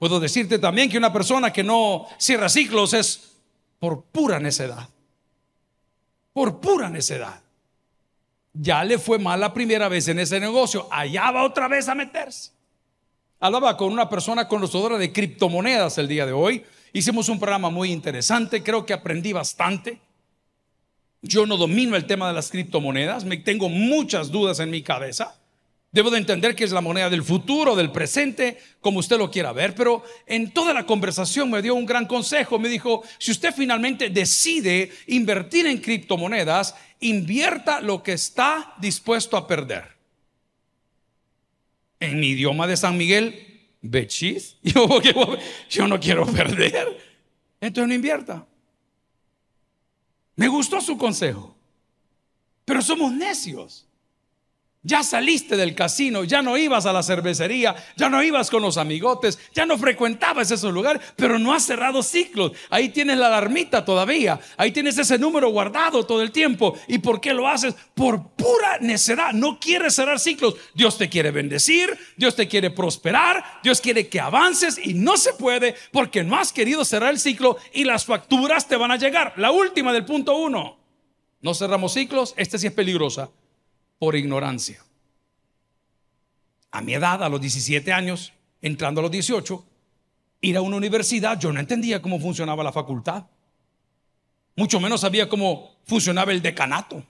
Puedo 0.05 0.21
decirte 0.21 0.59
también 0.59 0.91
que 0.91 0.99
una 0.99 1.11
persona 1.11 1.51
que 1.51 1.65
no 1.65 2.07
cierra 2.19 2.51
ciclos 2.51 2.93
es 2.93 3.39
por 3.79 4.05
pura 4.05 4.39
necedad. 4.39 4.87
Por 6.35 6.61
pura 6.61 6.91
necedad. 6.91 7.41
Ya 8.53 8.85
le 8.85 8.99
fue 8.99 9.19
mal 9.19 9.41
la 9.41 9.55
primera 9.55 9.89
vez 9.89 10.07
en 10.09 10.19
ese 10.19 10.39
negocio, 10.39 10.87
allá 10.91 11.31
va 11.31 11.43
otra 11.43 11.69
vez 11.69 11.89
a 11.89 11.95
meterse. 11.95 12.51
Hablaba 13.41 13.79
con 13.79 13.91
una 13.95 14.07
persona 14.11 14.47
conocedora 14.47 14.99
de 14.99 15.11
criptomonedas 15.11 15.97
el 15.97 16.07
día 16.07 16.27
de 16.27 16.33
hoy. 16.33 16.63
Hicimos 16.93 17.31
un 17.31 17.39
programa 17.39 17.71
muy 17.71 17.91
interesante, 17.91 18.63
creo 18.63 18.85
que 18.85 18.93
aprendí 18.93 19.33
bastante. 19.33 20.03
Yo 21.23 21.47
no 21.47 21.57
domino 21.57 21.97
el 21.97 22.07
tema 22.07 22.29
de 22.29 22.35
las 22.35 22.51
criptomonedas, 22.51 23.25
me 23.25 23.39
tengo 23.39 23.71
muchas 23.71 24.31
dudas 24.31 24.61
en 24.61 24.69
mi 24.69 24.83
cabeza. 24.83 25.35
Debo 25.95 26.11
de 26.11 26.19
entender 26.19 26.57
que 26.57 26.65
es 26.65 26.73
la 26.73 26.81
moneda 26.81 27.09
del 27.09 27.23
futuro, 27.23 27.77
del 27.77 27.93
presente, 27.93 28.59
como 28.81 28.99
usted 28.99 29.17
lo 29.17 29.31
quiera 29.31 29.53
ver, 29.53 29.77
pero 29.77 30.03
en 30.27 30.51
toda 30.51 30.75
la 30.75 30.87
conversación 30.87 31.49
me 31.49 31.63
dio 31.63 31.77
un 31.77 31.87
gran 31.87 32.07
consejo. 32.07 32.59
Me 32.59 32.69
dijo, 32.69 33.05
si 33.17 33.31
usted 33.31 33.55
finalmente 33.55 34.11
decide 34.11 34.91
invertir 35.07 35.69
en 35.69 35.79
criptomonedas, 35.79 36.75
invierta 36.99 37.81
lo 37.81 38.03
que 38.03 38.15
está 38.15 38.75
dispuesto 38.81 39.37
a 39.37 39.47
perder. 39.47 39.85
En 42.01 42.19
mi 42.19 42.31
idioma 42.31 42.67
de 42.67 42.77
San 42.77 42.97
Miguel, 42.97 43.69
bechis. 43.81 44.57
Yo, 44.65 44.89
yo 45.71 45.87
no 45.87 46.01
quiero 46.01 46.27
perder. 46.27 46.89
Entonces 47.61 47.87
no 47.87 47.95
invierta. 47.95 48.45
Me 50.35 50.49
gustó 50.49 50.81
su 50.81 50.99
consejo. 50.99 51.57
Pero 52.65 52.83
somos 52.83 53.13
necios. 53.13 53.87
Ya 54.87 55.03
saliste 55.03 55.57
del 55.57 55.75
casino, 55.75 56.25
ya 56.25 56.43
no 56.43 56.59
ibas 56.59 56.85
a 56.85 56.93
la 56.93 57.03
cervecería, 57.03 57.75
ya 57.97 58.11
no 58.11 58.23
ibas 58.23 58.51
con 58.51 58.61
los 58.61 58.77
amigotes, 58.77 59.39
ya 59.55 59.65
no 59.65 59.79
frecuentabas 59.79 60.51
esos 60.51 60.75
lugares, 60.75 61.01
pero 61.17 61.39
no 61.39 61.55
has 61.55 61.65
cerrado 61.65 62.03
ciclos. 62.03 62.53
Ahí 62.69 62.91
tienes 62.91 63.17
la 63.17 63.29
alarmita 63.29 63.83
todavía, 63.83 64.39
ahí 64.59 64.73
tienes 64.73 64.99
ese 64.99 65.19
número 65.19 65.49
guardado 65.49 66.05
todo 66.05 66.21
el 66.21 66.31
tiempo. 66.31 66.79
¿Y 66.87 66.99
por 66.99 67.19
qué 67.23 67.33
lo 67.33 67.49
haces? 67.49 67.75
Por 67.95 68.33
pura 68.33 68.77
necedad. 68.83 69.33
No 69.33 69.59
quieres 69.59 69.95
cerrar 69.95 70.21
ciclos. 70.21 70.55
Dios 70.75 70.99
te 70.99 71.09
quiere 71.09 71.31
bendecir, 71.31 71.89
Dios 72.19 72.37
te 72.37 72.47
quiere 72.47 72.69
prosperar, 72.69 73.43
Dios 73.63 73.81
quiere 73.81 74.09
que 74.09 74.21
avances 74.21 74.79
y 74.85 74.93
no 74.93 75.17
se 75.17 75.33
puede 75.33 75.77
porque 75.93 76.23
no 76.23 76.37
has 76.37 76.53
querido 76.53 76.85
cerrar 76.85 77.09
el 77.09 77.19
ciclo 77.19 77.57
y 77.73 77.85
las 77.85 78.05
facturas 78.05 78.69
te 78.69 78.77
van 78.77 78.91
a 78.91 78.97
llegar. 78.97 79.33
La 79.37 79.51
última 79.51 79.95
del 79.95 80.05
punto 80.05 80.37
uno. 80.37 80.79
No 81.41 81.55
cerramos 81.55 81.95
ciclos, 81.95 82.35
esta 82.37 82.59
sí 82.59 82.67
es 82.67 82.73
peligrosa 82.75 83.31
por 84.05 84.17
ignorancia. 84.17 84.85
A 86.73 86.83
mi 86.83 86.93
edad, 86.93 87.23
a 87.23 87.29
los 87.31 87.41
17 87.41 87.91
años, 87.91 88.35
entrando 88.61 89.01
a 89.01 89.03
los 89.03 89.11
18, 89.11 89.65
ir 90.43 90.57
a 90.59 90.61
una 90.61 90.77
universidad, 90.77 91.41
yo 91.41 91.51
no 91.51 91.59
entendía 91.59 92.03
cómo 92.03 92.21
funcionaba 92.21 92.63
la 92.63 92.71
facultad. 92.71 93.25
Mucho 94.57 94.79
menos 94.79 95.01
sabía 95.01 95.27
cómo 95.27 95.71
funcionaba 95.87 96.33
el 96.33 96.43
decanato. 96.43 97.03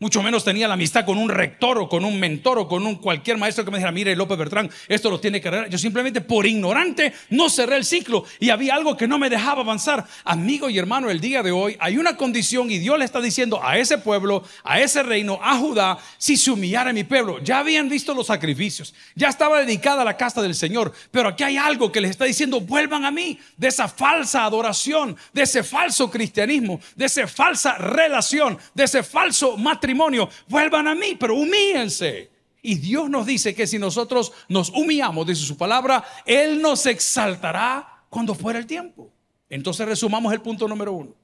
Mucho 0.00 0.22
menos 0.22 0.44
tenía 0.44 0.68
la 0.68 0.74
amistad 0.74 1.04
con 1.04 1.18
un 1.18 1.28
rector 1.28 1.76
o 1.76 1.88
con 1.88 2.04
un 2.04 2.20
mentor 2.20 2.56
o 2.60 2.68
con 2.68 2.86
un 2.86 2.94
cualquier 2.94 3.36
maestro 3.36 3.64
que 3.64 3.72
me 3.72 3.78
dijera, 3.78 3.90
mire 3.90 4.14
López 4.14 4.38
Bertrán, 4.38 4.70
esto 4.86 5.10
lo 5.10 5.18
tiene 5.18 5.40
que 5.40 5.48
arreglar. 5.48 5.70
Yo 5.70 5.76
simplemente 5.76 6.20
por 6.20 6.46
ignorante 6.46 7.12
no 7.30 7.50
cerré 7.50 7.78
el 7.78 7.84
ciclo 7.84 8.24
y 8.38 8.50
había 8.50 8.76
algo 8.76 8.96
que 8.96 9.08
no 9.08 9.18
me 9.18 9.28
dejaba 9.28 9.62
avanzar. 9.62 10.06
Amigo 10.22 10.70
y 10.70 10.78
hermano, 10.78 11.10
el 11.10 11.20
día 11.20 11.42
de 11.42 11.50
hoy 11.50 11.76
hay 11.80 11.98
una 11.98 12.16
condición 12.16 12.70
y 12.70 12.78
Dios 12.78 12.96
le 12.96 13.04
está 13.04 13.20
diciendo 13.20 13.58
a 13.60 13.76
ese 13.76 13.98
pueblo, 13.98 14.44
a 14.62 14.78
ese 14.78 15.02
reino, 15.02 15.40
a 15.42 15.56
Judá, 15.56 15.98
si 16.16 16.36
se 16.36 16.52
humillara 16.52 16.92
mi 16.92 17.02
pueblo. 17.02 17.42
Ya 17.42 17.58
habían 17.58 17.88
visto 17.88 18.14
los 18.14 18.28
sacrificios, 18.28 18.94
ya 19.16 19.28
estaba 19.28 19.58
dedicada 19.58 20.04
la 20.04 20.16
casa 20.16 20.40
del 20.40 20.54
Señor, 20.54 20.92
pero 21.10 21.30
aquí 21.30 21.42
hay 21.42 21.56
algo 21.56 21.90
que 21.90 22.00
les 22.00 22.12
está 22.12 22.24
diciendo, 22.24 22.60
vuelvan 22.60 23.04
a 23.04 23.10
mí 23.10 23.40
de 23.56 23.66
esa 23.66 23.88
falsa 23.88 24.44
adoración, 24.44 25.16
de 25.32 25.42
ese 25.42 25.64
falso 25.64 26.08
cristianismo, 26.08 26.78
de 26.94 27.06
esa 27.06 27.26
falsa 27.26 27.76
relación, 27.78 28.56
de 28.74 28.84
ese 28.84 29.02
falso 29.02 29.56
matrimonio 29.56 29.87
vuelvan 29.94 30.88
a 30.88 30.94
mí, 30.94 31.16
pero 31.18 31.34
humíense. 31.34 32.30
Y 32.62 32.74
Dios 32.76 33.08
nos 33.08 33.26
dice 33.26 33.54
que 33.54 33.66
si 33.66 33.78
nosotros 33.78 34.32
nos 34.48 34.70
humillamos, 34.70 35.26
dice 35.26 35.44
su 35.44 35.56
palabra, 35.56 36.04
Él 36.26 36.60
nos 36.60 36.86
exaltará 36.86 38.04
cuando 38.10 38.34
fuera 38.34 38.58
el 38.58 38.66
tiempo. 38.66 39.10
Entonces 39.48 39.86
resumamos 39.86 40.32
el 40.32 40.40
punto 40.40 40.66
número 40.66 40.92
uno. 40.92 41.14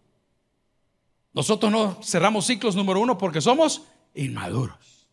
Nosotros 1.33 1.71
no 1.71 2.01
cerramos 2.03 2.47
ciclos 2.47 2.77
número 2.77 3.01
uno 3.01 3.19
porque 3.19 3.41
somos 3.41 3.83
inmaduros. 4.15 5.09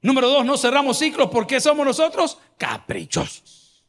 Número 0.00 0.28
dos, 0.28 0.44
no 0.44 0.56
cerramos 0.56 0.98
ciclos 0.98 1.28
porque 1.30 1.60
somos 1.60 1.86
nosotros 1.86 2.38
caprichosos. 2.56 3.84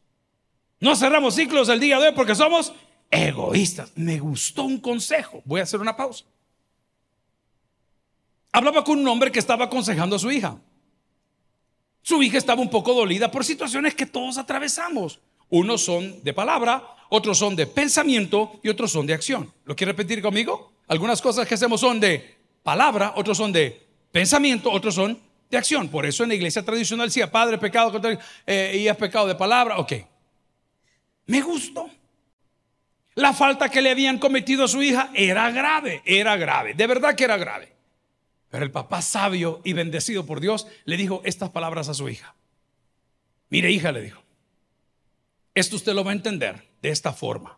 No 0.79 0.95
cerramos 0.95 1.35
ciclos 1.35 1.69
el 1.69 1.79
día 1.79 1.99
de 1.99 2.09
hoy 2.09 2.13
porque 2.13 2.35
somos 2.35 2.73
egoístas. 3.09 3.93
Me 3.95 4.19
gustó 4.19 4.63
un 4.63 4.79
consejo. 4.79 5.41
Voy 5.45 5.61
a 5.61 5.63
hacer 5.63 5.79
una 5.79 5.95
pausa 5.95 6.25
hablaba 8.53 8.83
con 8.83 8.99
un 8.99 9.07
hombre 9.07 9.31
que 9.31 9.39
estaba 9.39 9.65
aconsejando 9.65 10.15
a 10.15 10.19
su 10.19 10.31
hija. 10.31 10.57
Su 12.01 12.21
hija 12.23 12.37
estaba 12.37 12.61
un 12.61 12.69
poco 12.69 12.93
dolida 12.93 13.29
por 13.31 13.43
situaciones 13.43 13.95
que 13.95 14.05
todos 14.05 14.37
atravesamos. 14.37 15.19
Unos 15.49 15.83
son 15.83 16.23
de 16.23 16.33
palabra, 16.33 16.95
otros 17.09 17.37
son 17.37 17.55
de 17.55 17.67
pensamiento 17.67 18.59
y 18.63 18.69
otros 18.69 18.91
son 18.91 19.05
de 19.05 19.13
acción. 19.13 19.51
¿Lo 19.65 19.75
quiere 19.75 19.91
repetir 19.91 20.21
conmigo? 20.21 20.73
Algunas 20.87 21.21
cosas 21.21 21.47
que 21.47 21.55
hacemos 21.55 21.81
son 21.81 21.99
de 21.99 22.37
palabra, 22.61 23.13
otros 23.15 23.37
son 23.37 23.51
de 23.51 23.85
pensamiento, 24.11 24.71
otros 24.71 24.95
son 24.95 25.19
de 25.49 25.57
acción. 25.57 25.89
Por 25.89 26.05
eso 26.05 26.23
en 26.23 26.29
la 26.29 26.35
iglesia 26.35 26.63
tradicional 26.63 27.07
decía, 27.07 27.31
padre, 27.31 27.57
pecado, 27.57 27.99
eh, 28.45 28.87
y 28.87 28.93
pecado 28.93 29.27
de 29.27 29.35
palabra. 29.35 29.79
Ok. 29.79 29.93
Me 31.25 31.41
gustó. 31.41 31.89
La 33.15 33.33
falta 33.33 33.69
que 33.69 33.81
le 33.81 33.91
habían 33.91 34.17
cometido 34.17 34.65
a 34.65 34.67
su 34.67 34.81
hija 34.81 35.09
era 35.13 35.49
grave, 35.51 36.01
era 36.05 36.35
grave, 36.35 36.73
de 36.73 36.87
verdad 36.87 37.15
que 37.15 37.23
era 37.23 37.37
grave. 37.37 37.72
Pero 38.53 38.65
el 38.65 38.71
papá 38.71 39.01
sabio 39.01 39.61
y 39.63 39.73
bendecido 39.73 40.27
por 40.27 40.39
Dios 40.39 40.67
le 40.85 40.95
dijo 40.95 41.23
estas 41.25 41.49
palabras 41.49 41.89
a 41.89 41.95
su 41.95 42.07
hija. 42.07 42.35
Mire 43.49 43.71
hija, 43.71 43.91
le 43.91 44.03
dijo, 44.03 44.21
esto 45.55 45.75
usted 45.75 45.95
lo 45.95 46.03
va 46.03 46.11
a 46.11 46.13
entender 46.13 46.69
de 46.79 46.89
esta 46.89 47.13
forma. 47.13 47.57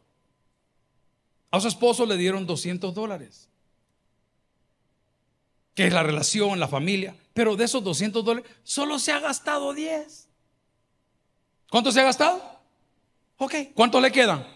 A 1.52 1.60
su 1.60 1.68
esposo 1.68 2.06
le 2.06 2.16
dieron 2.16 2.46
200 2.46 2.96
dólares, 2.96 3.50
que 5.74 5.86
es 5.86 5.92
la 5.92 6.02
relación, 6.02 6.62
la 6.62 6.70
familia, 6.70 7.14
pero 7.34 7.58
de 7.58 7.66
esos 7.66 7.84
200 7.84 8.24
dólares 8.24 8.50
solo 8.64 8.98
se 8.98 9.12
ha 9.12 9.20
gastado 9.20 9.74
10. 9.74 10.30
¿Cuánto 11.72 11.92
se 11.92 12.00
ha 12.00 12.06
gastado? 12.06 12.42
Ok, 13.36 13.54
¿cuánto 13.74 14.00
le 14.00 14.14
quedan? 14.14 14.48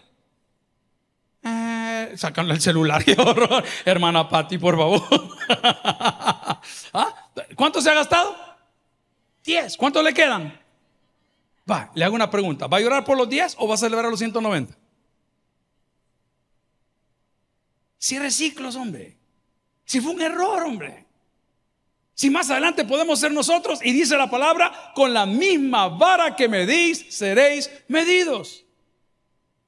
Eh, 2.00 2.16
sacanle 2.16 2.54
el 2.54 2.60
celular, 2.60 3.04
Hermana 3.84 4.28
Patti, 4.28 4.58
por 4.58 4.76
favor. 4.76 5.02
¿Ah? 6.92 7.30
¿Cuánto 7.54 7.80
se 7.80 7.90
ha 7.90 7.94
gastado? 7.94 8.36
10. 9.44 9.76
¿Cuánto 9.76 10.02
le 10.02 10.14
quedan? 10.14 10.58
Va, 11.70 11.90
le 11.94 12.04
hago 12.04 12.14
una 12.14 12.30
pregunta. 12.30 12.66
¿Va 12.66 12.78
a 12.78 12.80
llorar 12.80 13.04
por 13.04 13.16
los 13.16 13.28
10 13.28 13.56
o 13.58 13.68
va 13.68 13.74
a 13.74 13.78
celebrar 13.78 14.10
los 14.10 14.18
190? 14.18 14.76
Cierre 17.98 18.30
ciclos, 18.30 18.76
hombre. 18.76 19.18
Si 19.84 20.00
fue 20.00 20.12
un 20.12 20.22
error, 20.22 20.62
hombre. 20.62 21.06
Si 22.14 22.30
más 22.30 22.50
adelante 22.50 22.84
podemos 22.84 23.18
ser 23.18 23.32
nosotros, 23.32 23.80
y 23.82 23.92
dice 23.92 24.16
la 24.16 24.30
palabra, 24.30 24.92
con 24.94 25.12
la 25.12 25.26
misma 25.26 25.88
vara 25.88 26.36
que 26.36 26.48
medís, 26.48 27.06
seréis 27.10 27.70
medidos. 27.88 28.64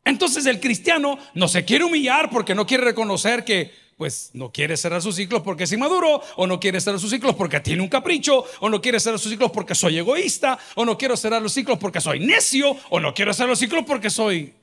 Entonces 0.05 0.47
el 0.47 0.61
cristiano 0.61 1.19
no 1.35 1.49
se 1.49 1.65
quiere 1.65 1.85
humillar 1.85 2.31
porque 2.31 2.55
no 2.55 2.67
quiere 2.67 2.85
reconocer 2.85 3.45
que 3.45 3.83
pues 3.97 4.31
no 4.33 4.51
quiere 4.51 4.77
cerrar 4.77 5.01
sus 5.01 5.15
ciclos 5.15 5.43
porque 5.43 5.65
es 5.65 5.73
inmaduro, 5.73 6.23
o 6.37 6.47
no 6.47 6.59
quiere 6.59 6.81
cerrar 6.81 6.99
sus 6.99 7.11
ciclos 7.11 7.37
porque 7.37 7.61
tiene 7.61 7.83
un 7.83 7.89
capricho, 7.89 8.45
o 8.59 8.69
no 8.69 8.81
quiere 8.81 8.99
cerrar 8.99 9.21
sus 9.21 9.31
ciclos 9.31 9.53
porque 9.53 9.77
soy 9.77 9.99
egoísta, 9.99 10.59
o 10.75 10.85
no 10.85 10.99
quiero 10.99 11.17
cerrar 11.17 11.41
los 11.41 11.53
ciclos 11.53 11.79
porque 11.79 12.01
soy 12.01 12.19
necio, 12.19 12.77
o 12.91 12.99
no 12.99 13.15
quiero 13.15 13.33
cerrar 13.33 13.51
los 13.51 13.61
ciclos 13.61 13.85
porque 13.87 14.11
soy 14.11 14.55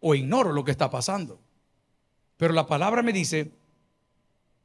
o 0.00 0.14
ignoro 0.14 0.52
lo 0.52 0.64
que 0.64 0.70
está 0.70 0.88
pasando. 0.88 1.38
Pero 2.38 2.54
la 2.54 2.66
palabra 2.66 3.02
me 3.02 3.12
dice 3.12 3.50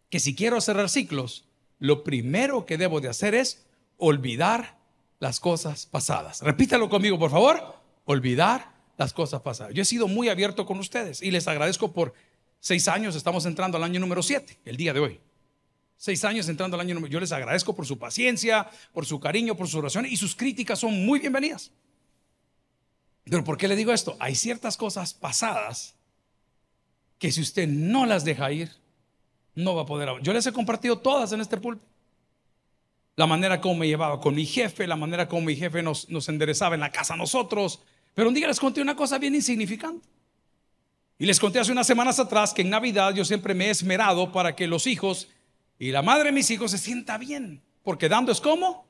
que 0.09 0.19
si 0.19 0.35
quiero 0.35 0.61
cerrar 0.61 0.89
ciclos, 0.89 1.45
lo 1.79 2.03
primero 2.03 2.65
que 2.65 2.77
debo 2.77 3.01
de 3.01 3.09
hacer 3.09 3.35
es 3.35 3.65
olvidar 3.97 4.77
las 5.19 5.39
cosas 5.39 5.85
pasadas. 5.85 6.41
Repítalo 6.41 6.89
conmigo, 6.89 7.17
por 7.17 7.31
favor. 7.31 7.75
Olvidar 8.05 8.72
las 8.97 9.13
cosas 9.13 9.41
pasadas. 9.41 9.73
Yo 9.73 9.81
he 9.81 9.85
sido 9.85 10.07
muy 10.07 10.29
abierto 10.29 10.65
con 10.65 10.79
ustedes 10.79 11.21
y 11.21 11.31
les 11.31 11.47
agradezco 11.47 11.91
por 11.91 12.13
seis 12.59 12.87
años, 12.87 13.15
estamos 13.15 13.45
entrando 13.45 13.77
al 13.77 13.83
año 13.83 13.99
número 13.99 14.23
siete, 14.23 14.57
el 14.65 14.77
día 14.77 14.93
de 14.93 14.99
hoy. 14.99 15.19
Seis 15.97 16.25
años 16.25 16.49
entrando 16.49 16.75
al 16.75 16.81
año 16.81 16.95
número. 16.95 17.11
Yo 17.11 17.19
les 17.19 17.31
agradezco 17.31 17.75
por 17.75 17.85
su 17.85 17.97
paciencia, 17.97 18.69
por 18.93 19.05
su 19.05 19.19
cariño, 19.19 19.55
por 19.55 19.67
sus 19.67 19.75
oraciones 19.75 20.11
y 20.11 20.17
sus 20.17 20.35
críticas 20.35 20.79
son 20.79 21.05
muy 21.05 21.19
bienvenidas. 21.19 21.71
Pero 23.23 23.43
¿por 23.43 23.57
qué 23.57 23.67
le 23.67 23.75
digo 23.75 23.93
esto? 23.93 24.17
Hay 24.19 24.35
ciertas 24.35 24.75
cosas 24.75 25.13
pasadas 25.13 25.95
que 27.19 27.31
si 27.31 27.41
usted 27.41 27.69
no 27.69 28.05
las 28.05 28.25
deja 28.25 28.51
ir, 28.51 28.71
no 29.55 29.75
va 29.75 29.83
a 29.83 29.85
poder. 29.85 30.09
Yo 30.21 30.33
les 30.33 30.45
he 30.45 30.51
compartido 30.51 30.99
todas 30.99 31.31
en 31.31 31.39
este 31.39 31.57
púlpito. 31.57 31.87
La 33.15 33.27
manera 33.27 33.61
como 33.61 33.75
me 33.75 33.87
llevaba 33.87 34.19
con 34.19 34.35
mi 34.35 34.45
jefe, 34.45 34.87
la 34.87 34.95
manera 34.95 35.29
como 35.29 35.43
mi 35.43 35.55
jefe 35.55 35.83
nos, 35.83 36.09
nos 36.09 36.27
enderezaba 36.27 36.75
en 36.75 36.81
la 36.81 36.91
casa 36.91 37.15
nosotros, 37.15 37.81
pero 38.13 38.29
un 38.29 38.35
día 38.35 38.47
les 38.47 38.59
conté 38.59 38.81
una 38.81 38.95
cosa 38.95 39.17
bien 39.17 39.35
insignificante. 39.35 40.07
Y 41.17 41.25
les 41.25 41.39
conté 41.39 41.59
hace 41.59 41.71
unas 41.71 41.87
semanas 41.87 42.19
atrás 42.19 42.53
que 42.53 42.63
en 42.63 42.69
Navidad 42.69 43.13
yo 43.13 43.23
siempre 43.23 43.53
me 43.53 43.67
he 43.67 43.69
esmerado 43.69 44.31
para 44.31 44.55
que 44.55 44.67
los 44.67 44.87
hijos 44.87 45.29
y 45.79 45.91
la 45.91 46.01
madre 46.01 46.25
de 46.25 46.31
mis 46.31 46.49
hijos 46.51 46.71
se 46.71 46.77
sienta 46.77 47.17
bien. 47.17 47.61
Porque 47.83 48.09
dando 48.09 48.31
es 48.31 48.41
como. 48.41 48.85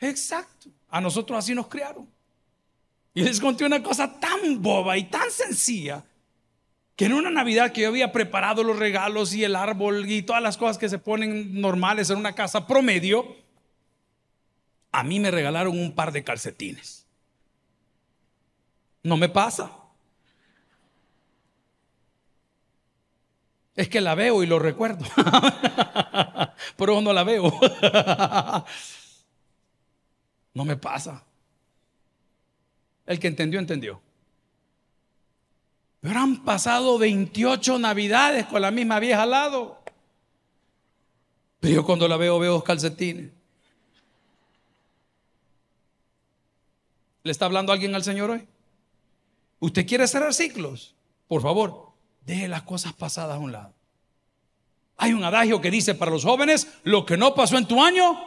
Exacto. 0.00 0.70
A 0.90 1.00
nosotros 1.00 1.38
así 1.38 1.54
nos 1.54 1.68
criaron. 1.68 2.08
Y 3.14 3.22
les 3.22 3.40
conté 3.40 3.64
una 3.64 3.82
cosa 3.82 4.18
tan 4.20 4.62
boba 4.62 4.96
y 4.96 5.04
tan 5.04 5.30
sencilla 5.30 6.04
que 6.96 7.06
en 7.06 7.14
una 7.14 7.30
Navidad 7.30 7.72
que 7.72 7.82
yo 7.82 7.88
había 7.88 8.12
preparado 8.12 8.62
los 8.62 8.78
regalos 8.78 9.34
y 9.34 9.42
el 9.42 9.56
árbol 9.56 10.08
y 10.10 10.22
todas 10.22 10.42
las 10.42 10.56
cosas 10.56 10.78
que 10.78 10.88
se 10.88 10.98
ponen 10.98 11.60
normales 11.60 12.10
en 12.10 12.18
una 12.18 12.34
casa 12.34 12.66
promedio, 12.66 13.36
a 14.92 15.02
mí 15.02 15.18
me 15.18 15.30
regalaron 15.30 15.78
un 15.78 15.92
par 15.92 16.12
de 16.12 16.22
calcetines. 16.22 17.06
No 19.02 19.16
me 19.16 19.28
pasa. 19.28 19.70
Es 23.74 23.88
que 23.88 24.00
la 24.00 24.14
veo 24.14 24.42
y 24.42 24.46
lo 24.46 24.58
recuerdo. 24.58 25.04
Pero 26.76 27.00
no 27.00 27.12
la 27.12 27.24
veo. 27.24 27.50
No 30.52 30.64
me 30.64 30.76
pasa. 30.76 31.22
El 33.06 33.20
que 33.20 33.28
entendió, 33.28 33.60
entendió. 33.60 34.00
Pero 36.00 36.18
han 36.18 36.44
pasado 36.44 36.98
28 36.98 37.78
navidades 37.78 38.46
con 38.46 38.60
la 38.60 38.70
misma 38.70 38.98
vieja 38.98 39.22
al 39.22 39.30
lado. 39.30 39.82
Pero 41.60 41.74
yo 41.74 41.84
cuando 41.84 42.08
la 42.08 42.16
veo 42.16 42.38
veo 42.38 42.54
dos 42.54 42.64
calcetines. 42.64 43.30
¿Le 47.22 47.30
está 47.30 47.44
hablando 47.44 47.72
alguien 47.72 47.94
al 47.94 48.02
Señor 48.02 48.30
hoy? 48.30 48.46
¿Usted 49.60 49.86
quiere 49.86 50.08
cerrar 50.08 50.34
ciclos? 50.34 50.96
Por 51.28 51.42
favor, 51.42 51.92
deje 52.22 52.48
las 52.48 52.62
cosas 52.62 52.92
pasadas 52.92 53.36
a 53.36 53.38
un 53.38 53.52
lado. 53.52 53.74
Hay 54.96 55.12
un 55.12 55.22
adagio 55.22 55.60
que 55.60 55.70
dice 55.70 55.94
para 55.94 56.10
los 56.10 56.24
jóvenes, 56.24 56.66
lo 56.82 57.06
que 57.06 57.16
no 57.16 57.34
pasó 57.34 57.56
en 57.56 57.66
tu 57.66 57.82
año, 57.82 58.18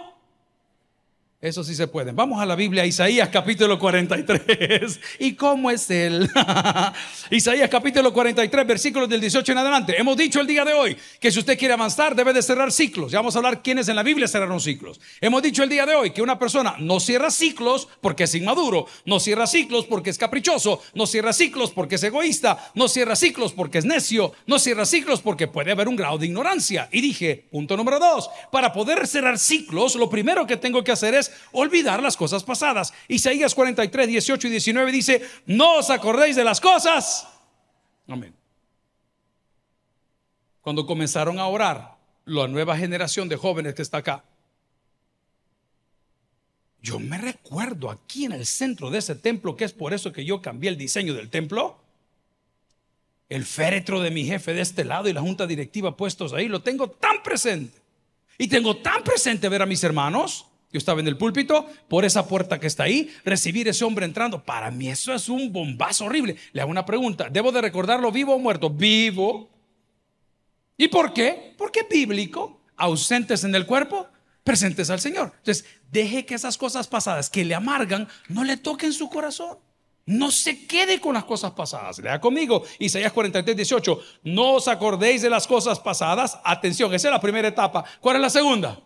eso 1.44 1.62
sí 1.62 1.76
se 1.76 1.88
puede. 1.88 2.14
Vamos 2.14 2.42
a 2.42 2.46
la 2.46 2.56
Biblia, 2.56 2.86
Isaías 2.86 3.28
capítulo 3.28 3.78
43. 3.78 4.98
¿Y 5.20 5.34
cómo 5.34 5.70
es 5.70 5.90
él? 5.90 6.30
Isaías 7.32 7.70
capítulo 7.70 8.14
43, 8.14 8.66
versículos 8.66 9.10
del 9.10 9.20
18 9.20 9.52
en 9.52 9.58
adelante. 9.58 10.00
Hemos 10.00 10.16
dicho 10.16 10.40
el 10.40 10.48
día 10.48 10.64
de 10.64 10.74
hoy 10.74 10.96
que 11.20 11.30
si 11.34 11.40
usted 11.40 11.60
quiere 11.60 11.74
avanzar 11.74 12.16
debe 12.16 12.32
de 12.32 12.42
cerrar 12.42 12.72
ciclos. 12.72 13.12
Ya 13.12 13.20
vamos 13.20 13.36
a 13.36 13.40
hablar 13.40 13.62
quiénes 13.62 13.90
en 13.90 13.98
la 13.98 14.04
Biblia 14.04 14.26
cerraron 14.30 14.62
ciclos. 14.62 15.02
Hemos 15.20 15.44
dicho 15.44 15.64
el 15.64 15.70
día 15.70 15.86
de 15.86 15.94
hoy 15.96 16.12
que 16.12 16.22
una 16.22 16.40
persona 16.40 16.76
no 16.80 17.02
cierra 17.02 17.30
ciclos 17.30 17.90
porque 18.00 18.24
es 18.24 18.36
inmaduro, 18.36 18.88
no 19.04 19.20
cierra 19.20 19.46
ciclos 19.46 19.86
porque 19.86 20.12
es 20.12 20.18
caprichoso, 20.18 20.82
no 20.94 21.08
cierra 21.08 21.34
ciclos 21.34 21.72
porque 21.72 21.96
es 21.96 22.04
egoísta, 22.04 22.72
no 22.74 22.88
cierra 22.88 23.18
ciclos 23.18 23.52
porque 23.52 23.80
es 23.80 23.86
necio, 23.86 24.32
no 24.48 24.60
cierra 24.60 24.86
ciclos 24.86 25.22
porque 25.22 25.48
puede 25.50 25.74
haber 25.74 25.90
un 25.90 25.98
grado 25.98 26.18
de 26.18 26.28
ignorancia. 26.28 26.88
Y 26.90 27.02
dije, 27.02 27.50
punto 27.52 27.76
número 27.76 28.00
dos, 28.00 28.30
para 28.50 28.72
poder 28.72 29.06
cerrar 29.08 29.38
ciclos, 29.38 29.96
lo 29.96 30.10
primero 30.10 30.48
que 30.48 30.56
tengo 30.56 30.86
que 30.86 30.94
hacer 30.94 31.16
es 31.16 31.33
olvidar 31.52 32.02
las 32.02 32.18
cosas 32.18 32.44
pasadas. 32.44 32.94
Isaías 33.08 33.56
43, 33.56 34.08
18 34.08 34.48
y 34.48 34.52
19 34.52 34.92
dice, 34.92 35.22
no 35.46 35.78
os 35.78 35.90
acordéis 35.90 36.36
de 36.36 36.44
las 36.44 36.60
cosas. 36.60 37.28
Amén. 38.08 38.34
Cuando 40.62 40.86
comenzaron 40.86 41.40
a 41.40 41.48
orar, 41.48 41.98
la 42.26 42.48
nueva 42.48 42.78
generación 42.78 43.28
de 43.28 43.36
jóvenes 43.36 43.76
que 43.76 43.82
está 43.82 43.98
acá, 43.98 44.24
yo 46.82 47.00
me 47.00 47.18
recuerdo 47.18 47.90
aquí 47.90 48.26
en 48.26 48.34
el 48.34 48.46
centro 48.46 48.90
de 48.90 49.00
ese 49.00 49.16
templo, 49.16 49.56
que 49.56 49.64
es 49.64 49.72
por 49.72 49.94
eso 49.94 50.12
que 50.12 50.26
yo 50.26 50.42
cambié 50.42 50.70
el 50.70 50.78
diseño 50.78 51.14
del 51.14 51.30
templo. 51.30 51.80
El 53.30 53.46
féretro 53.46 54.02
de 54.02 54.12
mi 54.12 54.26
jefe 54.26 54.54
de 54.54 54.62
este 54.62 54.84
lado 54.84 55.08
y 55.08 55.14
la 55.14 55.22
junta 55.22 55.48
directiva 55.48 55.96
puestos 55.96 56.34
ahí, 56.34 56.50
lo 56.50 56.62
tengo 56.62 56.90
tan 56.90 57.24
presente. 57.24 57.80
Y 58.38 58.48
tengo 58.48 58.78
tan 58.78 59.02
presente 59.04 59.48
ver 59.48 59.62
a 59.62 59.66
mis 59.66 59.84
hermanos 59.84 60.46
yo 60.74 60.80
estaba 60.80 61.00
en 61.00 61.08
el 61.08 61.18
púlpito, 61.18 61.68
por 61.88 62.04
esa 62.04 62.28
puerta 62.28 62.60
que 62.60 62.66
está 62.66 62.84
ahí, 62.84 63.16
recibir 63.24 63.68
ese 63.68 63.86
hombre 63.86 64.06
entrando. 64.06 64.44
Para 64.44 64.72
mí 64.72 64.90
eso 64.90 65.14
es 65.14 65.30
un 65.30 65.54
bombazo 65.54 66.06
horrible. 66.06 66.36
Le 66.52 66.62
hago 66.62 66.72
una 66.72 66.84
pregunta, 66.84 67.30
¿debo 67.30 67.52
de 67.52 67.62
recordarlo 67.62 68.12
vivo 68.12 68.34
o 68.34 68.40
muerto? 68.40 68.72
Vivo. 68.72 69.52
¿Y 70.76 70.88
por 70.88 71.14
qué? 71.14 71.54
Porque 71.60 71.82
es 71.82 71.90
bíblico. 71.90 72.60
Ausentes 72.76 73.44
en 73.44 73.54
el 73.54 73.68
cuerpo, 73.68 74.08
presentes 74.44 74.90
al 74.90 75.00
Señor. 75.00 75.32
Entonces, 75.38 75.64
deje 75.92 76.26
que 76.26 76.34
esas 76.34 76.58
cosas 76.58 76.88
pasadas 76.88 77.30
que 77.30 77.46
le 77.46 77.54
amargan 77.54 78.08
no 78.28 78.44
le 78.44 78.58
toquen 78.58 78.94
su 78.94 79.10
corazón. 79.10 79.60
No 80.08 80.32
se 80.32 80.66
quede 80.66 81.00
con 81.00 81.14
las 81.14 81.24
cosas 81.24 81.52
pasadas. 81.52 82.00
Lea 82.00 82.20
conmigo, 82.20 82.64
Isaías 82.80 83.14
43, 83.14 83.56
18. 83.56 84.00
No 84.24 84.54
os 84.54 84.68
acordéis 84.68 85.22
de 85.22 85.30
las 85.30 85.46
cosas 85.46 85.80
pasadas. 85.80 86.40
Atención, 86.44 86.92
esa 86.96 87.10
es 87.10 87.12
la 87.12 87.22
primera 87.22 87.48
etapa. 87.48 87.86
¿Cuál 88.02 88.16
es 88.16 88.22
la 88.24 88.30
segunda? 88.32 88.82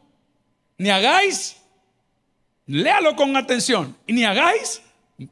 Ni 0.78 0.89
hagáis 0.89 1.56
Léalo 2.67 3.15
con 3.15 3.36
atención 3.36 3.97
y 4.06 4.13
ni 4.13 4.25
hagáis, 4.25 4.82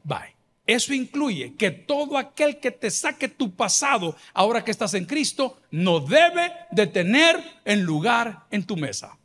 bye. 0.04 0.34
Eso 0.66 0.92
incluye 0.92 1.54
que 1.54 1.70
todo 1.70 2.18
aquel 2.18 2.58
que 2.58 2.72
te 2.72 2.90
saque 2.90 3.28
tu 3.28 3.54
pasado, 3.54 4.16
ahora 4.34 4.64
que 4.64 4.72
estás 4.72 4.94
en 4.94 5.04
Cristo, 5.04 5.58
no 5.70 6.00
debe 6.00 6.52
de 6.72 6.88
tener 6.88 7.40
en 7.64 7.84
lugar 7.84 8.46
en 8.50 8.64
tu 8.64 8.76
mesa. 8.76 9.16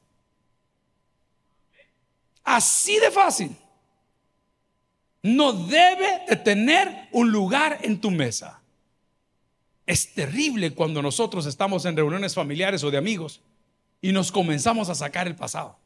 Así 2.43 2.99
de 2.99 3.09
fácil. 3.09 3.55
No 5.23 5.53
debe 5.53 6.25
de 6.27 6.35
tener 6.35 7.07
un 7.11 7.31
lugar 7.31 7.79
en 7.81 7.99
tu 7.99 8.11
mesa. 8.11 8.61
Es 9.87 10.13
terrible 10.13 10.73
cuando 10.73 11.01
nosotros 11.01 11.47
estamos 11.47 11.85
en 11.85 11.97
reuniones 11.97 12.35
familiares 12.35 12.83
o 12.83 12.91
de 12.91 12.97
amigos 12.97 13.41
y 13.99 14.11
nos 14.11 14.31
comenzamos 14.31 14.89
a 14.89 14.95
sacar 14.95 15.27
el 15.27 15.35
pasado. 15.35 15.80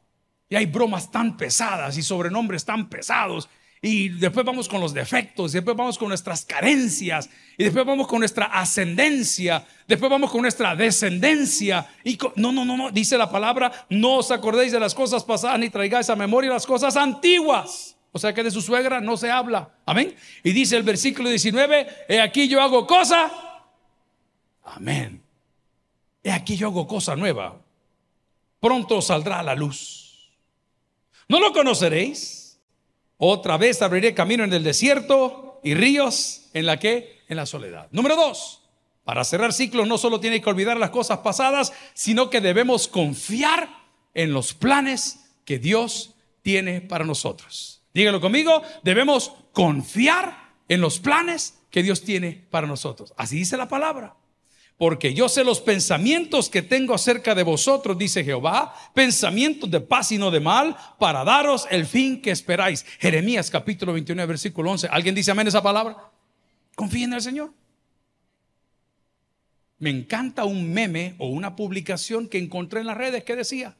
Y 0.48 0.56
hay 0.56 0.66
bromas 0.66 1.10
tan 1.10 1.36
pesadas 1.36 1.96
y 1.98 2.02
sobrenombres 2.02 2.64
tan 2.64 2.88
pesados. 2.88 3.48
Y 3.82 4.08
después 4.08 4.44
vamos 4.44 4.68
con 4.68 4.80
los 4.80 4.94
defectos, 4.94 5.52
y 5.52 5.58
después 5.58 5.76
vamos 5.76 5.98
con 5.98 6.08
nuestras 6.08 6.44
carencias, 6.44 7.28
y 7.58 7.64
después 7.64 7.84
vamos 7.84 8.06
con 8.08 8.20
nuestra 8.20 8.46
ascendencia, 8.46 9.64
después 9.86 10.10
vamos 10.10 10.30
con 10.30 10.42
nuestra 10.42 10.74
descendencia. 10.74 11.86
Y 12.02 12.18
no, 12.36 12.52
no, 12.52 12.64
no, 12.64 12.76
no, 12.76 12.90
dice 12.90 13.18
la 13.18 13.30
palabra, 13.30 13.86
no 13.90 14.16
os 14.16 14.30
acordéis 14.30 14.72
de 14.72 14.80
las 14.80 14.94
cosas 14.94 15.24
pasadas 15.24 15.58
ni 15.58 15.70
traigáis 15.70 16.10
a 16.10 16.16
memoria 16.16 16.50
las 16.50 16.66
cosas 16.66 16.96
antiguas. 16.96 17.96
O 18.12 18.18
sea 18.18 18.32
que 18.32 18.42
de 18.42 18.50
su 18.50 18.62
suegra 18.62 19.00
no 19.00 19.16
se 19.18 19.30
habla. 19.30 19.70
Amén. 19.84 20.16
Y 20.42 20.52
dice 20.52 20.76
el 20.76 20.82
versículo 20.82 21.28
19, 21.28 21.86
he 22.08 22.20
aquí 22.20 22.48
yo 22.48 22.62
hago 22.62 22.86
cosa. 22.86 23.30
Amén. 24.64 25.22
He 26.24 26.32
aquí 26.32 26.56
yo 26.56 26.68
hago 26.68 26.86
cosa 26.86 27.14
nueva. 27.14 27.60
Pronto 28.58 29.02
saldrá 29.02 29.40
a 29.40 29.42
la 29.42 29.54
luz. 29.54 30.05
¿No 31.28 31.40
lo 31.40 31.52
conoceréis? 31.52 32.58
Otra 33.18 33.56
vez 33.56 33.82
abriré 33.82 34.14
camino 34.14 34.44
en 34.44 34.52
el 34.52 34.62
desierto 34.62 35.60
y 35.64 35.74
ríos 35.74 36.42
en 36.52 36.66
la 36.66 36.78
que? 36.78 37.22
En 37.28 37.36
la 37.36 37.46
soledad. 37.46 37.88
Número 37.90 38.14
dos, 38.14 38.62
para 39.04 39.24
cerrar 39.24 39.52
ciclos 39.52 39.88
no 39.88 39.98
solo 39.98 40.20
tiene 40.20 40.40
que 40.40 40.50
olvidar 40.50 40.76
las 40.76 40.90
cosas 40.90 41.18
pasadas, 41.18 41.72
sino 41.94 42.30
que 42.30 42.40
debemos 42.40 42.88
confiar 42.88 43.68
en 44.14 44.32
los 44.32 44.54
planes 44.54 45.20
que 45.44 45.58
Dios 45.58 46.14
tiene 46.42 46.80
para 46.80 47.04
nosotros. 47.04 47.82
Dígalo 47.94 48.20
conmigo, 48.20 48.62
debemos 48.82 49.32
confiar 49.52 50.52
en 50.68 50.80
los 50.80 50.98
planes 50.98 51.58
que 51.70 51.82
Dios 51.82 52.02
tiene 52.02 52.46
para 52.50 52.66
nosotros. 52.66 53.14
Así 53.16 53.36
dice 53.36 53.56
la 53.56 53.68
palabra. 53.68 54.14
Porque 54.78 55.14
yo 55.14 55.28
sé 55.28 55.42
los 55.42 55.60
pensamientos 55.60 56.50
que 56.50 56.60
tengo 56.60 56.94
acerca 56.94 57.34
de 57.34 57.42
vosotros, 57.42 57.96
dice 57.96 58.24
Jehová, 58.24 58.74
pensamientos 58.92 59.70
de 59.70 59.80
paz 59.80 60.12
y 60.12 60.18
no 60.18 60.30
de 60.30 60.40
mal, 60.40 60.76
para 60.98 61.24
daros 61.24 61.66
el 61.70 61.86
fin 61.86 62.20
que 62.20 62.30
esperáis. 62.30 62.84
Jeremías 62.98 63.50
capítulo 63.50 63.94
29, 63.94 64.26
versículo 64.26 64.70
11. 64.72 64.88
¿Alguien 64.90 65.14
dice 65.14 65.30
amén 65.30 65.48
esa 65.48 65.62
palabra? 65.62 65.96
Confíen 66.74 67.10
en 67.10 67.14
el 67.14 67.22
Señor. 67.22 67.52
Me 69.78 69.88
encanta 69.88 70.44
un 70.44 70.70
meme 70.72 71.14
o 71.18 71.28
una 71.28 71.56
publicación 71.56 72.28
que 72.28 72.38
encontré 72.38 72.80
en 72.80 72.86
las 72.86 72.96
redes 72.98 73.24
que 73.24 73.36
decía, 73.36 73.76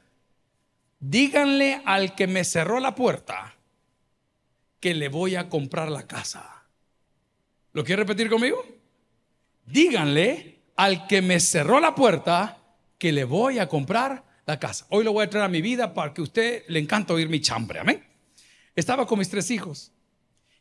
díganle 0.99 1.81
al 1.85 2.15
que 2.15 2.25
me 2.25 2.43
cerró 2.43 2.79
la 2.79 2.95
puerta 2.95 3.55
que 4.79 4.95
le 4.95 5.09
voy 5.09 5.35
a 5.35 5.47
comprar 5.47 5.89
la 5.89 6.07
casa. 6.07 6.63
¿Lo 7.73 7.83
quiere 7.83 8.01
repetir 8.01 8.29
conmigo? 8.29 8.63
Díganle 9.65 10.56
al 10.77 11.07
que 11.07 11.21
me 11.21 11.39
cerró 11.39 11.79
la 11.79 11.93
puerta 11.93 12.59
que 12.97 13.11
le 13.11 13.25
voy 13.25 13.59
a 13.59 13.67
comprar 13.67 14.23
la 14.45 14.57
casa. 14.59 14.85
Hoy 14.89 15.03
lo 15.03 15.11
voy 15.11 15.25
a 15.25 15.29
traer 15.29 15.45
a 15.45 15.49
mi 15.49 15.61
vida 15.61 15.93
para 15.93 16.13
que 16.13 16.21
a 16.21 16.23
usted 16.23 16.63
le 16.67 16.79
encanta 16.79 17.13
oír 17.13 17.27
mi 17.27 17.41
chambre. 17.41 17.79
Amén. 17.79 18.03
Estaba 18.75 19.05
con 19.05 19.19
mis 19.19 19.29
tres 19.29 19.51
hijos. 19.51 19.91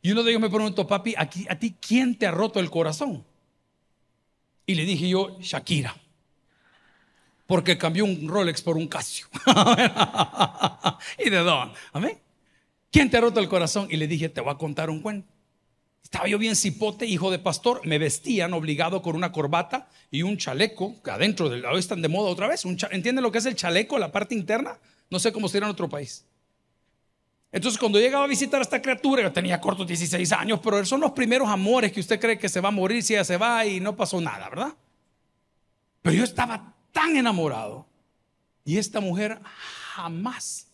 Y 0.03 0.13
uno 0.13 0.23
de 0.23 0.31
ellos 0.31 0.43
me 0.43 0.51
preguntó, 0.51 0.87
papi, 0.87 1.15
¿a 1.17 1.29
ti 1.29 1.77
quién 1.81 2.19
te 2.19 2.27
ha 2.27 2.31
roto 2.31 2.59
el 2.59 2.71
corazón? 2.71 3.25
Y 4.65 4.75
le 4.75 4.85
dije 4.85 5.09
yo, 5.09 5.39
Shakira. 5.41 5.95
Porque 7.47 7.79
cambió 7.79 8.05
un 8.05 8.27
Rolex 8.29 8.63
por 8.63 8.77
un 8.77 8.89
Casio. 8.89 9.27
y 11.25 11.31
de 11.31 11.39
Don. 11.39 11.73
Amén. 11.93 12.19
¿Quién 12.91 13.11
te 13.11 13.19
ha 13.19 13.21
roto 13.21 13.39
el 13.39 13.49
corazón? 13.49 13.87
Y 13.91 13.97
le 13.97 14.09
dije, 14.09 14.29
te 14.29 14.41
voy 14.41 14.53
a 14.53 14.59
contar 14.59 14.91
un 14.91 15.01
cuento. 15.01 15.33
Estaba 16.07 16.29
yo 16.29 16.39
bien 16.39 16.55
cipote, 16.55 17.05
hijo 17.05 17.33
de 17.33 17.41
pastor, 17.41 17.85
me 17.85 17.99
vestían 17.99 18.53
obligado 18.53 19.03
con 19.03 19.17
una 19.17 19.33
corbata 19.33 19.89
y 20.09 20.23
un 20.23 20.37
chaleco, 20.37 21.03
que 21.03 21.11
adentro 21.11 21.49
del 21.49 21.63
lado 21.63 21.79
están 21.79 22.01
de 22.01 22.07
moda 22.07 22.31
otra 22.31 22.47
vez. 22.47 22.65
¿Entienden 22.65 23.25
lo 23.25 23.33
que 23.33 23.39
es 23.39 23.47
el 23.47 23.57
chaleco, 23.57 23.99
la 23.99 24.13
parte 24.13 24.37
interna? 24.37 24.79
No 25.11 25.19
sé 25.19 25.33
cómo 25.33 25.49
sería 25.49 25.67
en 25.67 25.73
otro 25.73 25.89
país. 25.89 26.25
Entonces, 27.51 27.77
cuando 27.77 27.99
llegaba 27.99 28.23
a 28.23 28.29
visitar 28.29 28.61
a 28.61 28.63
esta 28.63 28.81
criatura, 28.81 29.21
yo 29.21 29.33
tenía 29.33 29.61
cortos 29.61 29.85
16 29.85 30.31
años, 30.31 30.61
pero 30.63 30.85
son 30.85 31.01
los 31.01 31.11
primeros 31.11 31.49
amores 31.49 31.91
que 31.91 31.99
usted 31.99 32.21
cree 32.21 32.39
que 32.39 32.49
se 32.49 32.61
va 32.61 32.69
a 32.69 32.71
morir 32.71 33.03
si 33.03 33.15
ella 33.15 33.25
se 33.25 33.37
va 33.37 33.67
y 33.67 33.81
no 33.81 33.97
pasó 33.97 34.21
nada, 34.21 34.49
¿verdad? 34.49 34.75
Pero 36.03 36.19
yo 36.19 36.23
estaba 36.23 36.73
tan 36.93 37.17
enamorado 37.17 37.85
y 38.65 38.79
esta 38.79 39.01
mujer 39.01 39.41
jamás, 39.95 40.69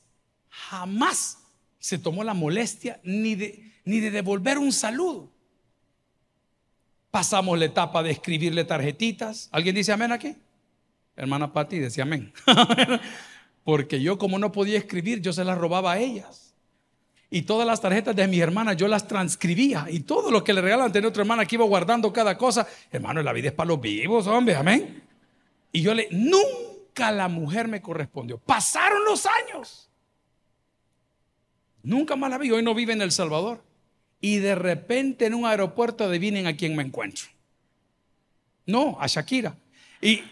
jamás 0.51 1.39
se 1.79 1.97
tomó 1.97 2.23
la 2.23 2.35
molestia 2.35 3.01
ni 3.03 3.35
de 3.35 3.72
ni 3.85 4.01
de 4.01 4.11
devolver 4.11 4.59
un 4.59 4.73
saludo. 4.73 5.31
Pasamos 7.11 7.59
la 7.59 7.67
etapa 7.67 8.03
de 8.03 8.11
escribirle 8.11 8.65
tarjetitas. 8.65 9.49
¿Alguien 9.53 9.75
dice 9.75 9.93
amén 9.93 10.13
aquí? 10.13 10.37
Hermana 11.15 11.53
Patti 11.53 11.79
decía 11.79 12.05
amén. 12.05 12.33
Porque 13.65 14.01
yo 14.01 14.19
como 14.19 14.39
no 14.39 14.51
podía 14.51 14.79
escribir, 14.79 15.21
yo 15.21 15.33
se 15.33 15.45
las 15.45 15.59
robaba 15.59 15.93
a 15.93 15.99
ellas. 15.99 16.55
Y 17.31 17.43
todas 17.43 17.67
las 17.67 17.81
tarjetas 17.81 18.15
de 18.15 18.27
mi 18.29 18.41
hermana 18.41 18.75
yo 18.75 18.89
las 18.89 19.07
transcribía. 19.07 19.87
Y 19.89 20.01
todo 20.01 20.31
lo 20.31 20.45
que 20.45 20.53
le 20.53 20.61
regalan 20.61 20.93
a 20.95 21.09
otra 21.09 21.23
hermana 21.23 21.47
que 21.47 21.57
iba 21.57 21.65
guardando 21.65 22.13
cada 22.13 22.37
cosa. 22.37 22.67
Hermano, 22.91 23.23
la 23.23 23.33
vida 23.33 23.49
es 23.49 23.55
para 23.55 23.69
los 23.69 23.81
vivos, 23.81 24.27
hombre, 24.27 24.55
amén. 24.55 25.03
Y 25.73 25.81
yo 25.81 25.95
le, 25.95 26.09
nunca 26.11 27.11
la 27.11 27.29
mujer 27.29 27.69
me 27.69 27.81
correspondió. 27.81 28.39
Pasaron 28.39 29.05
los 29.05 29.27
años. 29.27 29.89
Nunca 31.83 32.17
más 32.17 32.31
la 32.31 32.39
vi. 32.39 32.51
Hoy 32.51 32.63
no 32.63 32.75
vive 32.75 32.93
en 32.93 33.03
El 33.03 33.13
Salvador. 33.13 33.63
Y 34.23 34.39
de 34.39 34.55
repente 34.55 35.27
en 35.27 35.35
un 35.35 35.45
aeropuerto 35.45 36.05
adivinen 36.05 36.47
a 36.47 36.57
quién 36.57 36.75
me 36.75 36.83
encuentro. 36.83 37.27
No, 38.65 38.97
a 38.99 39.07
Shakira. 39.07 39.55
Y 40.01 40.23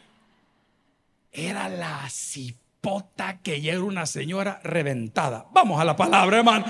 era 1.32 1.68
la 1.68 2.08
cipota 2.08 3.40
que 3.42 3.60
ya 3.60 3.78
una 3.80 4.06
señora 4.06 4.60
reventada. 4.64 5.46
Vamos 5.52 5.80
a 5.80 5.84
la 5.84 5.96
palabra, 5.96 6.38
hermano. 6.38 6.64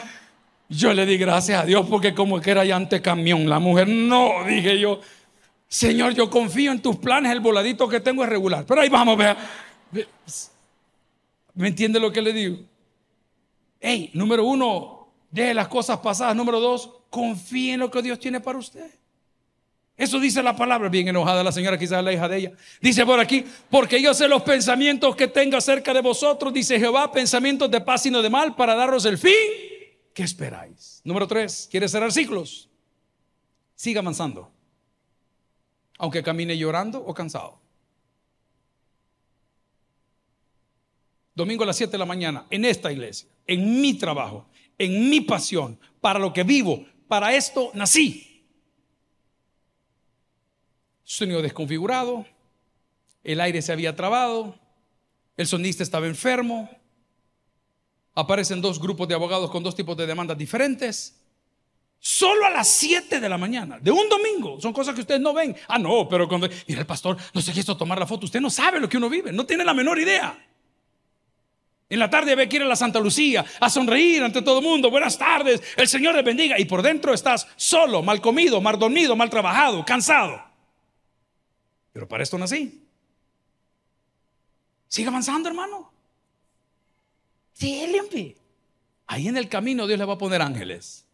Yo 0.68 0.94
le 0.94 1.04
di 1.04 1.18
gracias 1.18 1.62
a 1.62 1.66
Dios 1.66 1.86
porque 1.88 2.14
como 2.14 2.40
que 2.40 2.50
era 2.50 2.64
ya 2.64 2.76
ante 2.76 3.02
camión 3.02 3.48
la 3.48 3.58
mujer. 3.58 3.86
No, 3.86 4.44
dije 4.46 4.78
yo. 4.78 5.00
Señor, 5.68 6.14
yo 6.14 6.30
confío 6.30 6.72
en 6.72 6.80
tus 6.80 6.96
planes, 6.96 7.30
el 7.32 7.40
voladito 7.40 7.88
que 7.88 8.00
tengo 8.00 8.24
es 8.24 8.30
regular. 8.30 8.64
Pero 8.66 8.80
ahí 8.80 8.88
vamos, 8.88 9.16
vea. 9.16 9.36
¿Me 11.54 11.68
entiende 11.68 12.00
lo 12.00 12.10
que 12.10 12.22
le 12.22 12.32
digo? 12.32 12.56
Hey, 13.78 14.10
número 14.14 14.44
uno, 14.44 15.08
deje 15.30 15.54
las 15.54 15.68
cosas 15.68 15.98
pasadas. 15.98 16.34
Número 16.34 16.60
dos, 16.60 16.90
confíe 17.10 17.74
en 17.74 17.80
lo 17.80 17.90
que 17.90 18.00
Dios 18.00 18.18
tiene 18.18 18.40
para 18.40 18.58
usted. 18.58 18.90
Eso 20.00 20.18
dice 20.18 20.42
la 20.42 20.56
palabra, 20.56 20.88
bien 20.88 21.08
enojada 21.08 21.44
la 21.44 21.52
señora, 21.52 21.78
quizás 21.78 22.02
la 22.02 22.10
hija 22.10 22.26
de 22.26 22.38
ella. 22.38 22.52
Dice 22.80 23.04
por 23.04 23.20
aquí, 23.20 23.44
porque 23.68 24.00
yo 24.00 24.14
sé 24.14 24.28
los 24.28 24.40
pensamientos 24.40 25.14
que 25.14 25.28
tengo 25.28 25.58
acerca 25.58 25.92
de 25.92 26.00
vosotros, 26.00 26.54
dice 26.54 26.78
Jehová, 26.78 27.12
pensamientos 27.12 27.70
de 27.70 27.82
paz 27.82 28.06
y 28.06 28.10
no 28.10 28.22
de 28.22 28.30
mal, 28.30 28.56
para 28.56 28.74
daros 28.74 29.04
el 29.04 29.18
fin. 29.18 29.34
¿Qué 30.14 30.22
esperáis? 30.22 31.02
Número 31.04 31.28
tres, 31.28 31.68
¿quiere 31.70 31.86
cerrar 31.86 32.12
ciclos? 32.12 32.70
Siga 33.74 34.00
avanzando, 34.00 34.50
aunque 35.98 36.22
camine 36.22 36.56
llorando 36.56 36.98
o 37.04 37.12
cansado. 37.12 37.60
Domingo 41.34 41.62
a 41.64 41.66
las 41.66 41.76
7 41.76 41.92
de 41.92 41.98
la 41.98 42.06
mañana, 42.06 42.46
en 42.50 42.64
esta 42.64 42.90
iglesia, 42.90 43.28
en 43.46 43.80
mi 43.80 43.94
trabajo, 43.94 44.46
en 44.78 45.10
mi 45.10 45.20
pasión, 45.20 45.78
para 46.00 46.18
lo 46.18 46.32
que 46.32 46.42
vivo, 46.42 46.86
para 47.10 47.34
esto 47.34 47.72
nací 47.74 48.30
sonido 51.02 51.42
desconfigurado, 51.42 52.24
el 53.24 53.40
aire 53.40 53.60
se 53.62 53.72
había 53.72 53.96
trabado, 53.96 54.54
el 55.36 55.44
sonista 55.48 55.82
estaba 55.82 56.06
enfermo, 56.06 56.70
aparecen 58.14 58.60
dos 58.60 58.78
grupos 58.78 59.08
de 59.08 59.14
abogados 59.14 59.50
con 59.50 59.64
dos 59.64 59.74
tipos 59.74 59.96
de 59.96 60.06
demandas 60.06 60.38
diferentes. 60.38 61.20
Solo 61.98 62.46
a 62.46 62.50
las 62.50 62.68
7 62.68 63.18
de 63.18 63.28
la 63.28 63.36
mañana, 63.36 63.80
de 63.80 63.90
un 63.90 64.08
domingo. 64.08 64.60
Son 64.60 64.72
cosas 64.72 64.94
que 64.94 65.00
ustedes 65.00 65.20
no 65.20 65.34
ven. 65.34 65.54
Ah, 65.66 65.80
no, 65.80 66.08
pero 66.08 66.28
cuando. 66.28 66.48
Mira, 66.68 66.80
el 66.80 66.86
pastor 66.86 67.16
no 67.34 67.42
se 67.42 67.52
quiso 67.52 67.76
tomar 67.76 67.98
la 67.98 68.06
foto. 68.06 68.26
Usted 68.26 68.40
no 68.40 68.48
sabe 68.48 68.78
lo 68.78 68.88
que 68.88 68.96
uno 68.96 69.10
vive, 69.10 69.32
no 69.32 69.44
tiene 69.44 69.64
la 69.64 69.74
menor 69.74 69.98
idea. 69.98 70.49
En 71.90 71.98
la 71.98 72.08
tarde 72.08 72.36
ve 72.36 72.48
que 72.48 72.56
ir 72.56 72.62
a 72.62 72.66
la 72.66 72.76
Santa 72.76 73.00
Lucía 73.00 73.44
a 73.58 73.68
sonreír 73.68 74.22
ante 74.22 74.42
todo 74.42 74.60
el 74.60 74.64
mundo. 74.64 74.90
Buenas 74.90 75.18
tardes, 75.18 75.60
el 75.76 75.88
Señor 75.88 76.14
les 76.14 76.24
bendiga. 76.24 76.58
Y 76.58 76.64
por 76.64 76.82
dentro 76.82 77.12
estás 77.12 77.48
solo, 77.56 78.00
mal 78.00 78.20
comido, 78.20 78.60
mal 78.60 78.78
dormido, 78.78 79.16
mal 79.16 79.28
trabajado, 79.28 79.84
cansado. 79.84 80.40
Pero 81.92 82.06
para 82.06 82.22
esto 82.22 82.38
nací. 82.38 82.86
Sigue 84.86 85.08
avanzando, 85.08 85.48
hermano. 85.48 85.92
Sí, 87.52 87.84
limpie. 87.88 88.36
Ahí 89.08 89.26
en 89.26 89.36
el 89.36 89.48
camino 89.48 89.88
Dios 89.88 89.98
le 89.98 90.04
va 90.04 90.14
a 90.14 90.18
poner 90.18 90.40
ángeles. 90.40 91.04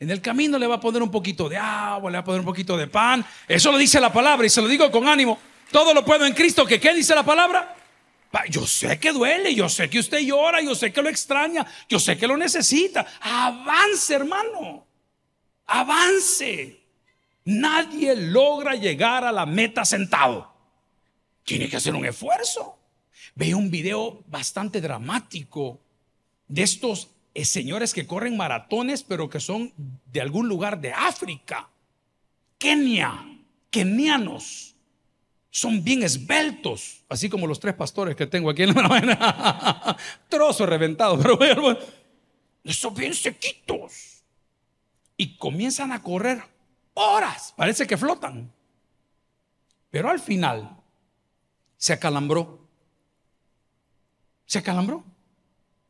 En 0.00 0.10
el 0.10 0.22
camino 0.22 0.58
le 0.58 0.66
va 0.66 0.76
a 0.76 0.80
poner 0.80 1.02
un 1.02 1.10
poquito 1.10 1.46
de 1.46 1.58
agua, 1.58 2.10
le 2.10 2.16
va 2.16 2.22
a 2.22 2.24
poner 2.24 2.40
un 2.40 2.46
poquito 2.46 2.74
de 2.78 2.86
pan. 2.86 3.24
Eso 3.46 3.70
lo 3.70 3.76
dice 3.76 4.00
la 4.00 4.10
palabra 4.10 4.46
y 4.46 4.50
se 4.50 4.62
lo 4.62 4.68
digo 4.68 4.90
con 4.90 5.06
ánimo. 5.06 5.38
Todo 5.70 5.92
lo 5.92 6.06
puedo 6.06 6.24
en 6.24 6.32
Cristo. 6.32 6.64
¿Que 6.64 6.80
qué 6.80 6.94
dice 6.94 7.14
la 7.14 7.22
palabra? 7.22 7.76
Yo 8.50 8.66
sé 8.66 8.98
que 8.98 9.12
duele, 9.12 9.54
yo 9.54 9.68
sé 9.68 9.88
que 9.88 9.98
usted 9.98 10.20
llora, 10.20 10.60
yo 10.60 10.74
sé 10.74 10.92
que 10.92 11.02
lo 11.02 11.08
extraña, 11.08 11.66
yo 11.88 11.98
sé 11.98 12.16
que 12.16 12.26
lo 12.26 12.36
necesita. 12.36 13.06
Avance, 13.20 14.14
hermano. 14.14 14.86
Avance. 15.66 16.80
Nadie 17.44 18.16
logra 18.16 18.74
llegar 18.74 19.24
a 19.24 19.32
la 19.32 19.46
meta 19.46 19.84
sentado. 19.84 20.52
Tiene 21.44 21.68
que 21.68 21.76
hacer 21.76 21.94
un 21.94 22.04
esfuerzo. 22.04 22.78
Veo 23.34 23.56
un 23.58 23.70
video 23.70 24.22
bastante 24.26 24.80
dramático 24.80 25.80
de 26.48 26.62
estos 26.62 27.08
eh, 27.34 27.44
señores 27.44 27.92
que 27.92 28.06
corren 28.06 28.36
maratones, 28.36 29.02
pero 29.02 29.28
que 29.28 29.40
son 29.40 29.72
de 30.06 30.20
algún 30.20 30.48
lugar 30.48 30.80
de 30.80 30.92
África. 30.92 31.68
Kenia, 32.58 33.26
kenianos. 33.70 34.75
Son 35.56 35.82
bien 35.82 36.02
esbeltos, 36.02 37.02
así 37.08 37.30
como 37.30 37.46
los 37.46 37.58
tres 37.58 37.74
pastores 37.74 38.14
que 38.14 38.26
tengo 38.26 38.50
aquí 38.50 38.64
en 38.64 38.74
la 38.74 39.96
Trozo 40.28 40.66
reventado, 40.66 41.18
pero 41.18 41.38
bueno, 41.38 41.78
son 42.66 42.94
bien 42.94 43.14
sequitos. 43.14 44.22
Y 45.16 45.38
comienzan 45.38 45.92
a 45.92 46.02
correr 46.02 46.42
horas, 46.92 47.54
parece 47.56 47.86
que 47.86 47.96
flotan. 47.96 48.52
Pero 49.88 50.10
al 50.10 50.20
final 50.20 50.76
se 51.78 51.94
acalambró. 51.94 52.68
Se 54.44 54.58
acalambró. 54.58 55.04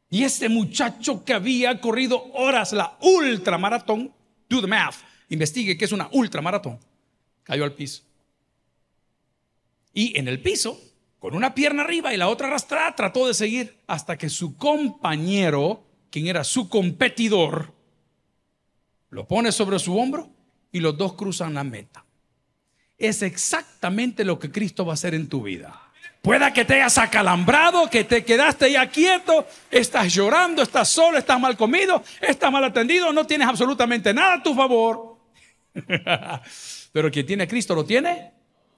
Y 0.08 0.22
este 0.22 0.48
muchacho 0.48 1.24
que 1.24 1.32
había 1.32 1.80
corrido 1.80 2.22
horas 2.34 2.72
la 2.72 2.96
ultramaratón, 3.00 4.14
do 4.48 4.60
the 4.60 4.68
math, 4.68 4.94
investigue 5.28 5.76
qué 5.76 5.86
es 5.86 5.90
una 5.90 6.08
ultramaratón, 6.12 6.78
cayó 7.42 7.64
al 7.64 7.72
piso. 7.72 8.04
Y 9.96 10.18
en 10.18 10.28
el 10.28 10.42
piso, 10.42 10.78
con 11.18 11.34
una 11.34 11.54
pierna 11.54 11.82
arriba 11.82 12.12
y 12.12 12.18
la 12.18 12.28
otra 12.28 12.48
arrastrada, 12.48 12.94
trató 12.94 13.26
de 13.26 13.32
seguir 13.32 13.78
hasta 13.86 14.18
que 14.18 14.28
su 14.28 14.54
compañero, 14.58 15.86
quien 16.10 16.26
era 16.26 16.44
su 16.44 16.68
competidor, 16.68 17.72
lo 19.08 19.26
pone 19.26 19.52
sobre 19.52 19.78
su 19.78 19.96
hombro 19.96 20.28
y 20.70 20.80
los 20.80 20.98
dos 20.98 21.14
cruzan 21.14 21.54
la 21.54 21.64
meta. 21.64 22.04
Es 22.98 23.22
exactamente 23.22 24.22
lo 24.22 24.38
que 24.38 24.52
Cristo 24.52 24.84
va 24.84 24.92
a 24.92 25.00
hacer 25.00 25.14
en 25.14 25.30
tu 25.30 25.44
vida. 25.44 25.80
Pueda 26.20 26.52
que 26.52 26.66
te 26.66 26.74
hayas 26.74 26.98
acalambrado, 26.98 27.88
que 27.88 28.04
te 28.04 28.22
quedaste 28.22 28.70
ya 28.70 28.90
quieto, 28.90 29.46
estás 29.70 30.12
llorando, 30.12 30.60
estás 30.60 30.90
solo, 30.90 31.16
estás 31.16 31.40
mal 31.40 31.56
comido, 31.56 32.04
estás 32.20 32.52
mal 32.52 32.64
atendido, 32.64 33.14
no 33.14 33.26
tienes 33.26 33.48
absolutamente 33.48 34.12
nada 34.12 34.34
a 34.34 34.42
tu 34.42 34.54
favor. 34.54 35.16
Pero 36.92 37.10
quien 37.10 37.24
tiene 37.24 37.44
a 37.44 37.48
Cristo 37.48 37.74
lo 37.74 37.86
tiene 37.86 38.34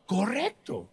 correcto. 0.07 0.89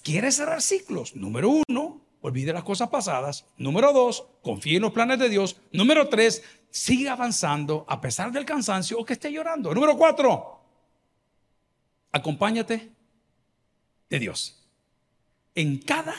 Quiere 0.00 0.32
cerrar 0.32 0.62
ciclos. 0.62 1.14
Número 1.16 1.50
uno, 1.68 2.00
olvide 2.20 2.52
las 2.52 2.62
cosas 2.62 2.88
pasadas. 2.88 3.44
Número 3.58 3.92
dos, 3.92 4.24
confíe 4.42 4.76
en 4.76 4.82
los 4.82 4.92
planes 4.92 5.18
de 5.18 5.28
Dios. 5.28 5.56
Número 5.72 6.08
tres, 6.08 6.42
sigue 6.70 7.08
avanzando 7.08 7.84
a 7.88 8.00
pesar 8.00 8.32
del 8.32 8.44
cansancio 8.44 8.98
o 8.98 9.04
que 9.04 9.12
esté 9.12 9.30
llorando. 9.30 9.74
Número 9.74 9.96
cuatro, 9.96 10.60
acompáñate 12.10 12.92
de 14.08 14.18
Dios 14.18 14.62
en 15.54 15.78
cada 15.78 16.14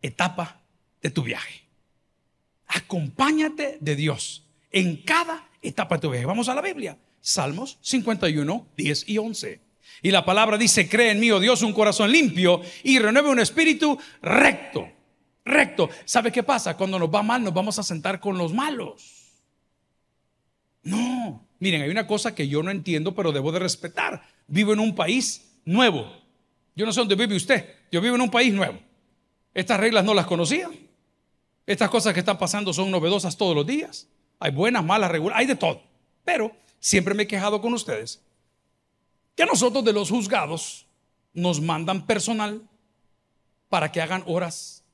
etapa 0.00 0.62
de 1.02 1.10
tu 1.10 1.22
viaje. 1.22 1.62
Acompáñate 2.66 3.78
de 3.80 3.96
Dios 3.96 4.46
en 4.70 4.96
cada 5.02 5.48
etapa 5.60 5.96
de 5.96 6.00
tu 6.00 6.10
viaje. 6.10 6.26
Vamos 6.26 6.48
a 6.48 6.54
la 6.54 6.62
Biblia. 6.62 6.98
Salmos 7.20 7.78
51, 7.82 8.66
10 8.76 9.08
y 9.08 9.18
11. 9.18 9.71
Y 10.00 10.10
la 10.10 10.24
palabra 10.24 10.56
dice, 10.56 10.88
cree 10.88 11.10
en 11.10 11.20
mí, 11.20 11.30
oh 11.30 11.40
Dios, 11.40 11.62
un 11.62 11.72
corazón 11.72 12.10
limpio 12.10 12.62
y 12.82 12.98
renueve 12.98 13.28
un 13.28 13.40
espíritu 13.40 13.98
recto. 14.22 14.88
Recto. 15.44 15.90
¿Sabe 16.04 16.30
qué 16.30 16.42
pasa? 16.42 16.76
Cuando 16.76 16.98
nos 16.98 17.12
va 17.12 17.22
mal, 17.22 17.42
nos 17.42 17.52
vamos 17.52 17.78
a 17.78 17.82
sentar 17.82 18.20
con 18.20 18.38
los 18.38 18.52
malos. 18.52 19.22
No, 20.82 21.46
miren, 21.58 21.82
hay 21.82 21.90
una 21.90 22.06
cosa 22.06 22.34
que 22.34 22.48
yo 22.48 22.62
no 22.62 22.70
entiendo, 22.70 23.14
pero 23.14 23.32
debo 23.32 23.52
de 23.52 23.58
respetar. 23.58 24.22
Vivo 24.46 24.72
en 24.72 24.80
un 24.80 24.94
país 24.94 25.52
nuevo. 25.64 26.10
Yo 26.74 26.86
no 26.86 26.92
sé 26.92 27.00
dónde 27.00 27.14
vive 27.14 27.36
usted. 27.36 27.68
Yo 27.90 28.00
vivo 28.00 28.14
en 28.14 28.22
un 28.22 28.30
país 28.30 28.52
nuevo. 28.52 28.78
Estas 29.54 29.78
reglas 29.78 30.04
no 30.04 30.14
las 30.14 30.26
conocía. 30.26 30.70
Estas 31.66 31.90
cosas 31.90 32.14
que 32.14 32.20
están 32.20 32.38
pasando 32.38 32.72
son 32.72 32.90
novedosas 32.90 33.36
todos 33.36 33.54
los 33.54 33.66
días. 33.66 34.08
Hay 34.40 34.50
buenas, 34.50 34.84
malas, 34.84 35.10
regulares, 35.10 35.40
hay 35.40 35.46
de 35.46 35.54
todo. 35.54 35.82
Pero 36.24 36.52
siempre 36.80 37.14
me 37.14 37.24
he 37.24 37.26
quejado 37.26 37.60
con 37.60 37.72
ustedes 37.74 38.22
que 39.34 39.42
a 39.42 39.46
nosotros 39.46 39.84
de 39.84 39.92
los 39.92 40.10
juzgados 40.10 40.86
nos 41.32 41.60
mandan 41.60 42.06
personal 42.06 42.62
para 43.68 43.90
que 43.90 44.00
hagan 44.02 44.22
horas 44.26 44.84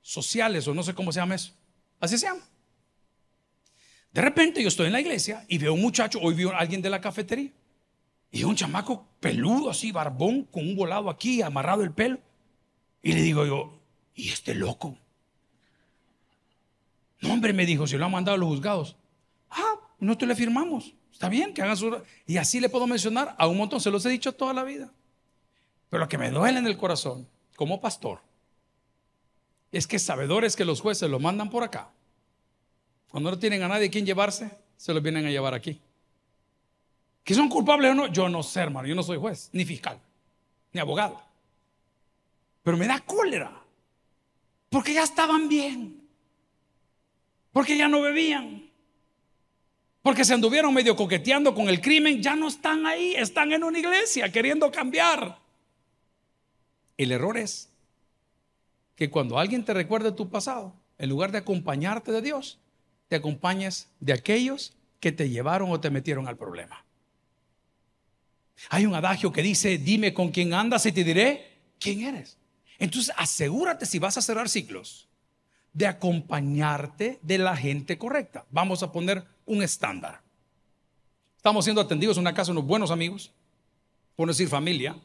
sociales 0.00 0.66
o 0.68 0.74
no 0.74 0.82
sé 0.82 0.94
cómo 0.94 1.12
se 1.12 1.20
llama 1.20 1.34
eso. 1.34 1.52
Así 2.00 2.18
se 2.18 2.26
llama. 2.26 2.42
De 4.12 4.20
repente 4.20 4.62
yo 4.62 4.68
estoy 4.68 4.86
en 4.86 4.92
la 4.92 5.00
iglesia 5.00 5.44
y 5.48 5.58
veo 5.58 5.74
un 5.74 5.80
muchacho, 5.80 6.20
hoy 6.20 6.34
vi 6.34 6.44
a 6.44 6.58
alguien 6.58 6.82
de 6.82 6.90
la 6.90 7.00
cafetería. 7.00 7.50
Y 8.30 8.44
un 8.44 8.56
chamaco 8.56 9.06
peludo 9.20 9.70
así, 9.70 9.92
barbón, 9.92 10.44
con 10.44 10.66
un 10.66 10.74
volado 10.74 11.10
aquí, 11.10 11.42
amarrado 11.42 11.82
el 11.82 11.92
pelo. 11.92 12.18
Y 13.02 13.12
le 13.12 13.22
digo 13.22 13.44
yo, 13.44 13.78
¿y 14.14 14.30
este 14.30 14.54
loco? 14.54 14.96
No, 17.20 17.32
hombre, 17.32 17.52
me 17.52 17.66
dijo, 17.66 17.86
si 17.86 17.96
lo 17.96 18.04
han 18.04 18.10
mandado 18.10 18.34
a 18.36 18.38
los 18.38 18.48
juzgados. 18.48 18.96
Ah, 19.50 19.74
nosotros 19.98 20.28
le 20.28 20.34
firmamos. 20.34 20.94
Está 21.22 21.28
bien 21.28 21.54
que 21.54 21.62
hagan 21.62 21.76
su... 21.76 22.02
Y 22.26 22.36
así 22.36 22.58
le 22.58 22.68
puedo 22.68 22.88
mencionar 22.88 23.36
a 23.38 23.46
un 23.46 23.56
montón, 23.56 23.80
se 23.80 23.92
los 23.92 24.04
he 24.04 24.08
dicho 24.08 24.32
toda 24.32 24.52
la 24.52 24.64
vida. 24.64 24.90
Pero 25.88 26.02
lo 26.02 26.08
que 26.08 26.18
me 26.18 26.32
duele 26.32 26.58
en 26.58 26.66
el 26.66 26.76
corazón, 26.76 27.28
como 27.54 27.80
pastor, 27.80 28.18
es 29.70 29.86
que 29.86 30.00
sabedores 30.00 30.56
que 30.56 30.64
los 30.64 30.80
jueces 30.80 31.08
lo 31.08 31.20
mandan 31.20 31.48
por 31.48 31.62
acá. 31.62 31.92
Cuando 33.08 33.30
no 33.30 33.38
tienen 33.38 33.62
a 33.62 33.68
nadie 33.68 33.88
quien 33.88 34.04
llevarse, 34.04 34.50
se 34.76 34.92
los 34.92 35.00
vienen 35.00 35.24
a 35.24 35.30
llevar 35.30 35.54
aquí. 35.54 35.80
¿Que 37.22 37.34
son 37.34 37.48
culpables 37.48 37.92
o 37.92 37.94
no? 37.94 38.06
Yo 38.08 38.28
no 38.28 38.42
sé, 38.42 38.58
hermano. 38.58 38.88
Yo 38.88 38.96
no 38.96 39.04
soy 39.04 39.18
juez, 39.18 39.48
ni 39.52 39.64
fiscal, 39.64 40.00
ni 40.72 40.80
abogado. 40.80 41.22
Pero 42.64 42.76
me 42.76 42.88
da 42.88 42.98
cólera. 42.98 43.62
Porque 44.68 44.92
ya 44.92 45.04
estaban 45.04 45.48
bien. 45.48 46.04
Porque 47.52 47.78
ya 47.78 47.86
no 47.86 48.00
bebían. 48.00 48.61
Porque 50.02 50.24
se 50.24 50.34
anduvieron 50.34 50.74
medio 50.74 50.96
coqueteando 50.96 51.54
con 51.54 51.68
el 51.68 51.80
crimen. 51.80 52.20
Ya 52.20 52.34
no 52.34 52.48
están 52.48 52.86
ahí. 52.86 53.14
Están 53.14 53.52
en 53.52 53.62
una 53.62 53.78
iglesia 53.78 54.30
queriendo 54.30 54.70
cambiar. 54.70 55.38
El 56.96 57.12
error 57.12 57.38
es 57.38 57.70
que 58.96 59.10
cuando 59.10 59.38
alguien 59.38 59.64
te 59.64 59.72
recuerde 59.72 60.12
tu 60.12 60.28
pasado, 60.28 60.74
en 60.98 61.08
lugar 61.08 61.32
de 61.32 61.38
acompañarte 61.38 62.12
de 62.12 62.22
Dios, 62.22 62.58
te 63.08 63.16
acompañes 63.16 63.88
de 64.00 64.12
aquellos 64.12 64.74
que 65.00 65.12
te 65.12 65.28
llevaron 65.28 65.70
o 65.70 65.80
te 65.80 65.90
metieron 65.90 66.28
al 66.28 66.36
problema. 66.36 66.84
Hay 68.68 68.86
un 68.86 68.94
adagio 68.94 69.32
que 69.32 69.42
dice, 69.42 69.78
dime 69.78 70.14
con 70.14 70.30
quién 70.30 70.54
andas 70.54 70.86
y 70.86 70.92
te 70.92 71.04
diré 71.04 71.58
quién 71.78 72.02
eres. 72.02 72.38
Entonces 72.78 73.12
asegúrate 73.16 73.86
si 73.86 73.98
vas 73.98 74.16
a 74.16 74.22
cerrar 74.22 74.48
ciclos 74.48 75.08
de 75.72 75.86
acompañarte 75.86 77.18
de 77.22 77.38
la 77.38 77.56
gente 77.56 77.98
correcta. 77.98 78.44
Vamos 78.50 78.82
a 78.82 78.92
poner 78.92 79.24
un 79.46 79.62
estándar. 79.62 80.20
Estamos 81.36 81.64
siendo 81.64 81.80
atendidos 81.80 82.16
en 82.16 82.22
una 82.22 82.34
casa 82.34 82.52
unos 82.52 82.64
buenos 82.64 82.90
amigos, 82.90 83.32
por 84.16 84.26
no 84.26 84.32
decir 84.32 84.48
familia. 84.48 84.96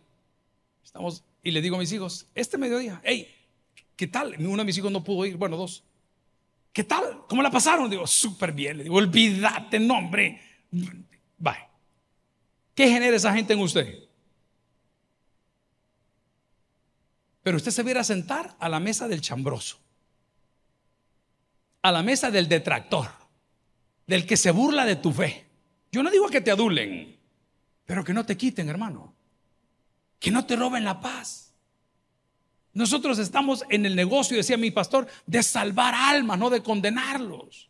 Estamos 0.83 1.23
y 1.43 1.51
le 1.51 1.61
digo 1.61 1.77
a 1.77 1.79
mis 1.79 1.91
hijos, 1.91 2.27
este 2.35 2.57
mediodía, 2.57 3.01
hey, 3.03 3.33
¿qué 3.95 4.07
tal? 4.07 4.35
Uno 4.39 4.57
de 4.57 4.63
mis 4.65 4.77
hijos 4.77 4.91
no 4.91 5.03
pudo 5.03 5.25
ir, 5.25 5.37
bueno, 5.37 5.55
dos. 5.55 5.83
¿Qué 6.73 6.83
tal? 6.83 7.23
¿Cómo 7.27 7.41
la 7.41 7.49
pasaron? 7.49 7.89
Digo, 7.89 8.05
súper 8.05 8.51
bien. 8.51 8.77
Le 8.77 8.83
digo, 8.83 8.97
olvídate, 8.97 9.79
nombre. 9.79 10.41
Bye. 11.37 11.67
¿Qué 12.75 12.87
genera 12.87 13.15
esa 13.15 13.33
gente 13.33 13.53
en 13.53 13.59
usted? 13.59 14.07
Pero 17.41 17.57
usted 17.57 17.71
se 17.71 17.81
viera 17.81 18.01
a 18.01 18.03
sentar 18.03 18.55
a 18.59 18.67
la 18.69 18.79
mesa 18.79 19.07
del 19.07 19.21
chambroso, 19.21 19.79
a 21.81 21.91
la 21.93 22.03
mesa 22.03 22.29
del 22.29 22.49
detractor, 22.49 23.09
del 24.07 24.25
que 24.25 24.37
se 24.37 24.51
burla 24.51 24.85
de 24.85 24.95
tu 24.95 25.11
fe. 25.11 25.45
Yo 25.91 26.01
no 26.01 26.09
digo 26.09 26.27
que 26.29 26.41
te 26.41 26.51
adulen, 26.51 27.17
pero 27.85 28.03
que 28.03 28.13
no 28.13 28.25
te 28.25 28.37
quiten, 28.37 28.69
hermano. 28.69 29.13
Que 30.19 30.31
no 30.31 30.45
te 30.45 30.55
roben 30.55 30.83
la 30.83 30.99
paz. 30.99 31.53
Nosotros 32.73 33.19
estamos 33.19 33.65
en 33.69 33.85
el 33.85 33.95
negocio, 33.95 34.37
decía 34.37 34.57
mi 34.57 34.71
pastor, 34.71 35.07
de 35.25 35.43
salvar 35.43 35.93
almas, 35.93 36.39
no 36.39 36.49
de 36.49 36.63
condenarlos. 36.63 37.69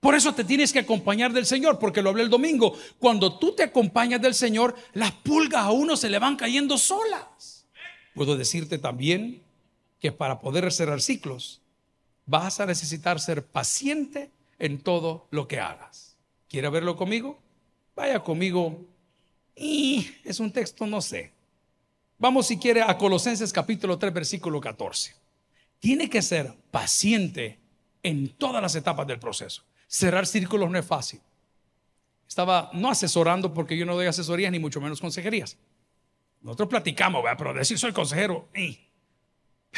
Por 0.00 0.14
eso 0.14 0.34
te 0.34 0.44
tienes 0.44 0.72
que 0.72 0.78
acompañar 0.78 1.32
del 1.32 1.44
Señor, 1.44 1.78
porque 1.78 2.00
lo 2.00 2.10
hablé 2.10 2.22
el 2.22 2.30
domingo. 2.30 2.74
Cuando 2.98 3.38
tú 3.38 3.54
te 3.54 3.64
acompañas 3.64 4.22
del 4.22 4.34
Señor, 4.34 4.74
las 4.94 5.12
pulgas 5.12 5.64
a 5.64 5.72
uno 5.72 5.96
se 5.96 6.08
le 6.08 6.18
van 6.18 6.36
cayendo 6.36 6.78
solas. 6.78 7.66
Puedo 8.14 8.36
decirte 8.36 8.78
también 8.78 9.42
que 10.00 10.10
para 10.10 10.40
poder 10.40 10.72
cerrar 10.72 11.02
ciclos, 11.02 11.60
vas 12.24 12.60
a 12.60 12.66
necesitar 12.66 13.20
ser 13.20 13.44
paciente 13.44 14.30
en 14.60 14.78
todo 14.78 15.26
lo 15.30 15.48
que 15.48 15.58
hagas. 15.58 16.16
¿Quiere 16.48 16.68
verlo 16.68 16.94
conmigo? 16.94 17.40
Vaya 17.96 18.20
conmigo. 18.20 18.86
Y 19.56 20.08
es 20.24 20.38
un 20.38 20.52
texto, 20.52 20.86
no 20.86 21.00
sé. 21.00 21.32
Vamos 22.18 22.46
si 22.46 22.58
quiere 22.58 22.82
a 22.82 22.96
Colosenses 22.96 23.52
capítulo 23.52 23.98
3, 23.98 24.12
versículo 24.12 24.60
14. 24.60 25.16
Tiene 25.78 26.08
que 26.08 26.22
ser 26.22 26.54
paciente 26.70 27.58
en 28.02 28.28
todas 28.28 28.62
las 28.62 28.74
etapas 28.74 29.06
del 29.06 29.18
proceso. 29.18 29.64
Cerrar 29.88 30.26
círculos 30.26 30.70
no 30.70 30.78
es 30.78 30.86
fácil. 30.86 31.20
Estaba 32.28 32.70
no 32.74 32.90
asesorando 32.90 33.52
porque 33.52 33.76
yo 33.76 33.86
no 33.86 33.94
doy 33.94 34.06
asesorías 34.06 34.52
ni 34.52 34.58
mucho 34.58 34.80
menos 34.80 35.00
consejerías. 35.00 35.56
Nosotros 36.42 36.68
platicamos, 36.68 37.24
pero 37.36 37.54
decir 37.54 37.78
soy 37.78 37.92
consejero, 37.92 38.48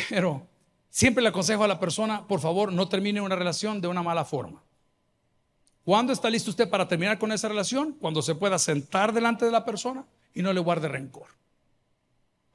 pero 0.08 0.46
siempre 0.90 1.22
le 1.22 1.28
aconsejo 1.30 1.64
a 1.64 1.68
la 1.68 1.80
persona, 1.80 2.26
por 2.26 2.40
favor, 2.40 2.72
no 2.72 2.88
termine 2.88 3.20
una 3.20 3.36
relación 3.36 3.80
de 3.80 3.88
una 3.88 4.02
mala 4.02 4.24
forma. 4.24 4.62
¿Cuándo 5.84 6.12
está 6.12 6.30
listo 6.30 6.50
usted 6.50 6.68
para 6.68 6.86
terminar 6.86 7.18
con 7.18 7.32
esa 7.32 7.48
relación? 7.48 7.92
Cuando 7.92 8.22
se 8.22 8.34
pueda 8.34 8.58
sentar 8.58 9.12
delante 9.12 9.44
de 9.44 9.50
la 9.50 9.64
persona 9.64 10.04
y 10.34 10.42
no 10.42 10.52
le 10.52 10.60
guarde 10.60 10.88
rencor. 10.88 11.26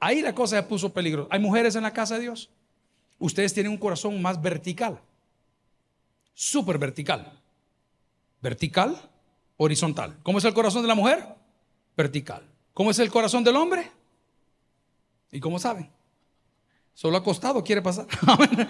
Ahí 0.00 0.22
la 0.22 0.34
cosa 0.34 0.56
se 0.56 0.62
puso 0.62 0.92
peligro. 0.92 1.28
Hay 1.30 1.40
mujeres 1.40 1.76
en 1.76 1.82
la 1.82 1.92
casa 1.92 2.14
de 2.14 2.20
Dios. 2.20 2.50
Ustedes 3.18 3.52
tienen 3.52 3.72
un 3.72 3.78
corazón 3.78 4.20
más 4.22 4.40
vertical, 4.40 5.00
súper 6.34 6.78
vertical. 6.78 7.32
Vertical, 8.40 8.96
horizontal. 9.56 10.16
¿Cómo 10.22 10.38
es 10.38 10.44
el 10.44 10.54
corazón 10.54 10.82
de 10.82 10.88
la 10.88 10.94
mujer? 10.94 11.26
Vertical. 11.96 12.44
¿Cómo 12.72 12.92
es 12.92 12.98
el 13.00 13.10
corazón 13.10 13.42
del 13.42 13.56
hombre? 13.56 13.90
¿Y 15.32 15.40
cómo 15.40 15.58
saben? 15.58 15.90
Solo 16.94 17.16
acostado 17.16 17.62
quiere 17.64 17.82
pasar. 17.82 18.06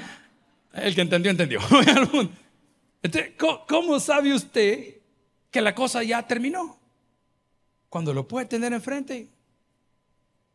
el 0.72 0.94
que 0.94 1.00
entendió, 1.02 1.30
entendió. 1.30 1.60
¿Cómo 3.68 4.00
sabe 4.00 4.34
usted 4.34 4.96
que 5.50 5.60
la 5.60 5.74
cosa 5.74 6.02
ya 6.02 6.26
terminó? 6.26 6.78
Cuando 7.88 8.12
lo 8.12 8.28
puede 8.28 8.46
tener 8.46 8.72
enfrente, 8.72 9.28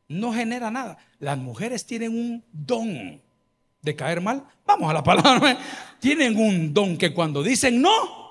no 0.08 0.34
genera 0.34 0.70
nada. 0.70 0.98
Las 1.20 1.38
mujeres 1.38 1.86
tienen 1.86 2.12
un 2.12 2.44
don 2.52 3.22
de 3.82 3.96
caer 3.96 4.22
mal. 4.22 4.46
Vamos 4.66 4.90
a 4.90 4.94
la 4.94 5.04
palabra. 5.04 5.58
Tienen 6.00 6.38
un 6.38 6.74
don 6.74 6.98
que 6.98 7.14
cuando 7.14 7.42
dicen 7.44 7.82
no, 7.82 8.24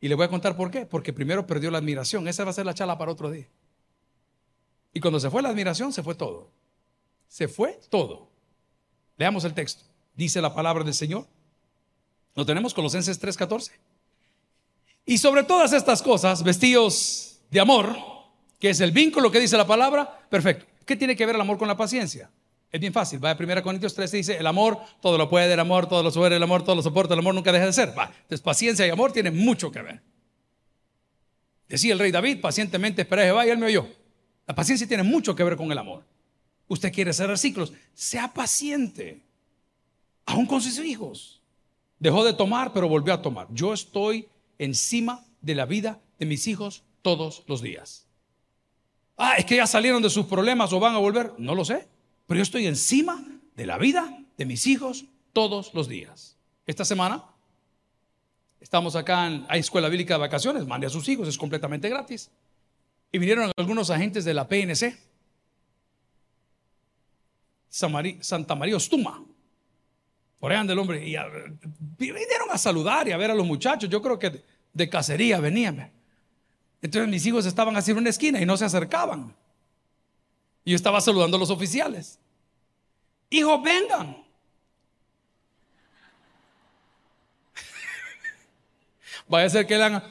y 0.00 0.08
le 0.08 0.14
voy 0.14 0.26
a 0.26 0.28
contar 0.28 0.54
por 0.54 0.70
qué. 0.70 0.84
Porque 0.84 1.12
primero 1.14 1.46
perdió 1.46 1.70
la 1.70 1.78
admiración. 1.78 2.28
Esa 2.28 2.44
va 2.44 2.50
a 2.50 2.52
ser 2.52 2.66
la 2.66 2.74
charla 2.74 2.98
para 2.98 3.10
otro 3.10 3.30
día. 3.30 3.48
Y 4.92 5.00
cuando 5.00 5.18
se 5.18 5.30
fue 5.30 5.40
la 5.40 5.48
admiración, 5.48 5.94
se 5.94 6.02
fue 6.02 6.14
todo. 6.14 6.50
Se 7.26 7.48
fue 7.48 7.80
todo. 7.88 8.28
Leamos 9.16 9.44
el 9.44 9.54
texto. 9.54 9.84
Dice 10.14 10.42
la 10.42 10.54
palabra 10.54 10.84
del 10.84 10.92
Señor. 10.92 11.26
Lo 12.34 12.44
tenemos 12.44 12.74
Colosenses 12.74 13.20
3:14. 13.20 13.70
Y 15.06 15.18
sobre 15.18 15.44
todas 15.44 15.72
estas 15.72 16.02
cosas, 16.02 16.42
vestidos 16.42 17.40
de 17.50 17.60
amor, 17.60 17.96
que 18.58 18.70
es 18.70 18.80
el 18.80 18.90
vínculo 18.90 19.30
que 19.30 19.38
dice 19.38 19.56
la 19.56 19.66
palabra, 19.66 20.26
perfecto. 20.30 20.66
¿Qué 20.86 20.96
tiene 20.96 21.14
que 21.14 21.26
ver 21.26 21.34
el 21.34 21.40
amor 21.40 21.58
con 21.58 21.68
la 21.68 21.76
paciencia? 21.76 22.30
Es 22.70 22.80
bien 22.80 22.92
fácil. 22.92 23.24
Va 23.24 23.30
a 23.30 23.36
1 23.38 23.62
Corintios 23.62 23.94
13 23.94 24.16
dice, 24.16 24.36
el 24.36 24.46
amor 24.46 24.78
todo 25.00 25.16
lo 25.16 25.28
puede, 25.28 25.52
el 25.52 25.60
amor 25.60 25.86
todo 25.86 26.02
lo 26.02 26.10
sube, 26.10 26.34
el 26.34 26.42
amor 26.42 26.64
todo 26.64 26.74
lo 26.74 26.82
soporta, 26.82 27.14
el 27.14 27.20
amor 27.20 27.34
nunca 27.34 27.52
deja 27.52 27.66
de 27.66 27.72
ser. 27.72 27.96
Va. 27.96 28.06
Entonces 28.06 28.40
paciencia 28.40 28.86
y 28.86 28.90
amor 28.90 29.12
tienen 29.12 29.36
mucho 29.36 29.70
que 29.70 29.80
ver. 29.80 30.02
Decía 31.68 31.92
el 31.92 31.98
rey 31.98 32.10
David, 32.10 32.40
pacientemente 32.40 33.02
espera 33.02 33.22
a 33.22 33.24
Jehová 33.26 33.46
y 33.46 33.50
él 33.50 33.58
me 33.58 33.66
oyó. 33.66 33.86
La 34.46 34.54
paciencia 34.54 34.86
tiene 34.86 35.02
mucho 35.02 35.34
que 35.36 35.44
ver 35.44 35.56
con 35.56 35.70
el 35.70 35.78
amor. 35.78 36.04
Usted 36.66 36.92
quiere 36.92 37.12
cerrar 37.12 37.38
ciclos, 37.38 37.72
sea 37.94 38.32
paciente, 38.32 39.22
aún 40.26 40.46
con 40.46 40.60
sus 40.60 40.78
hijos. 40.78 41.33
Dejó 42.04 42.22
de 42.22 42.34
tomar, 42.34 42.74
pero 42.74 42.86
volvió 42.86 43.14
a 43.14 43.22
tomar. 43.22 43.46
Yo 43.50 43.72
estoy 43.72 44.28
encima 44.58 45.24
de 45.40 45.54
la 45.54 45.64
vida 45.64 46.02
de 46.18 46.26
mis 46.26 46.46
hijos 46.46 46.82
todos 47.00 47.44
los 47.46 47.62
días. 47.62 48.06
Ah, 49.16 49.36
es 49.38 49.46
que 49.46 49.56
ya 49.56 49.66
salieron 49.66 50.02
de 50.02 50.10
sus 50.10 50.26
problemas 50.26 50.70
o 50.74 50.80
van 50.80 50.94
a 50.94 50.98
volver. 50.98 51.32
No 51.38 51.54
lo 51.54 51.64
sé. 51.64 51.88
Pero 52.26 52.36
yo 52.36 52.42
estoy 52.42 52.66
encima 52.66 53.24
de 53.56 53.64
la 53.64 53.78
vida 53.78 54.18
de 54.36 54.44
mis 54.44 54.66
hijos 54.66 55.06
todos 55.32 55.72
los 55.72 55.88
días. 55.88 56.36
Esta 56.66 56.84
semana 56.84 57.24
estamos 58.60 58.96
acá 58.96 59.26
en 59.26 59.46
hay 59.48 59.60
escuela 59.60 59.88
bíblica 59.88 60.12
de 60.12 60.20
vacaciones, 60.20 60.66
mande 60.66 60.88
a 60.88 60.90
sus 60.90 61.08
hijos, 61.08 61.26
es 61.26 61.38
completamente 61.38 61.88
gratis. 61.88 62.30
Y 63.12 63.16
vinieron 63.16 63.50
algunos 63.56 63.88
agentes 63.88 64.26
de 64.26 64.34
la 64.34 64.46
PNC, 64.46 64.98
Santa 67.70 68.54
María 68.54 68.76
Ostuma, 68.76 69.24
ahí 70.52 70.66
del 70.66 70.78
hombre, 70.78 70.98
y 71.06 71.16
vinieron 71.98 72.50
a 72.50 72.58
saludar 72.58 73.08
y 73.08 73.12
a 73.12 73.16
ver 73.16 73.30
a 73.30 73.34
los 73.34 73.46
muchachos. 73.46 73.88
Yo 73.88 74.02
creo 74.02 74.18
que 74.18 74.42
de, 74.72 74.88
cacería 74.88 75.40
venían. 75.40 75.90
Entonces 76.82 77.08
mis 77.08 77.24
hijos 77.26 77.46
estaban 77.46 77.76
así 77.76 77.92
en 77.92 77.98
una 77.98 78.10
esquina 78.10 78.40
y 78.40 78.46
no 78.46 78.56
se 78.56 78.64
acercaban. 78.64 79.34
Y 80.64 80.70
yo 80.72 80.76
estaba 80.76 81.00
saludando 81.00 81.36
a 81.36 81.40
los 81.40 81.50
oficiales. 81.50 82.18
Hijos, 83.30 83.62
vengan. 83.62 84.16
Vaya 89.28 89.46
a 89.46 89.50
ser 89.50 89.66
que 89.66 89.76
le 89.76 89.84
hagan. 89.84 90.02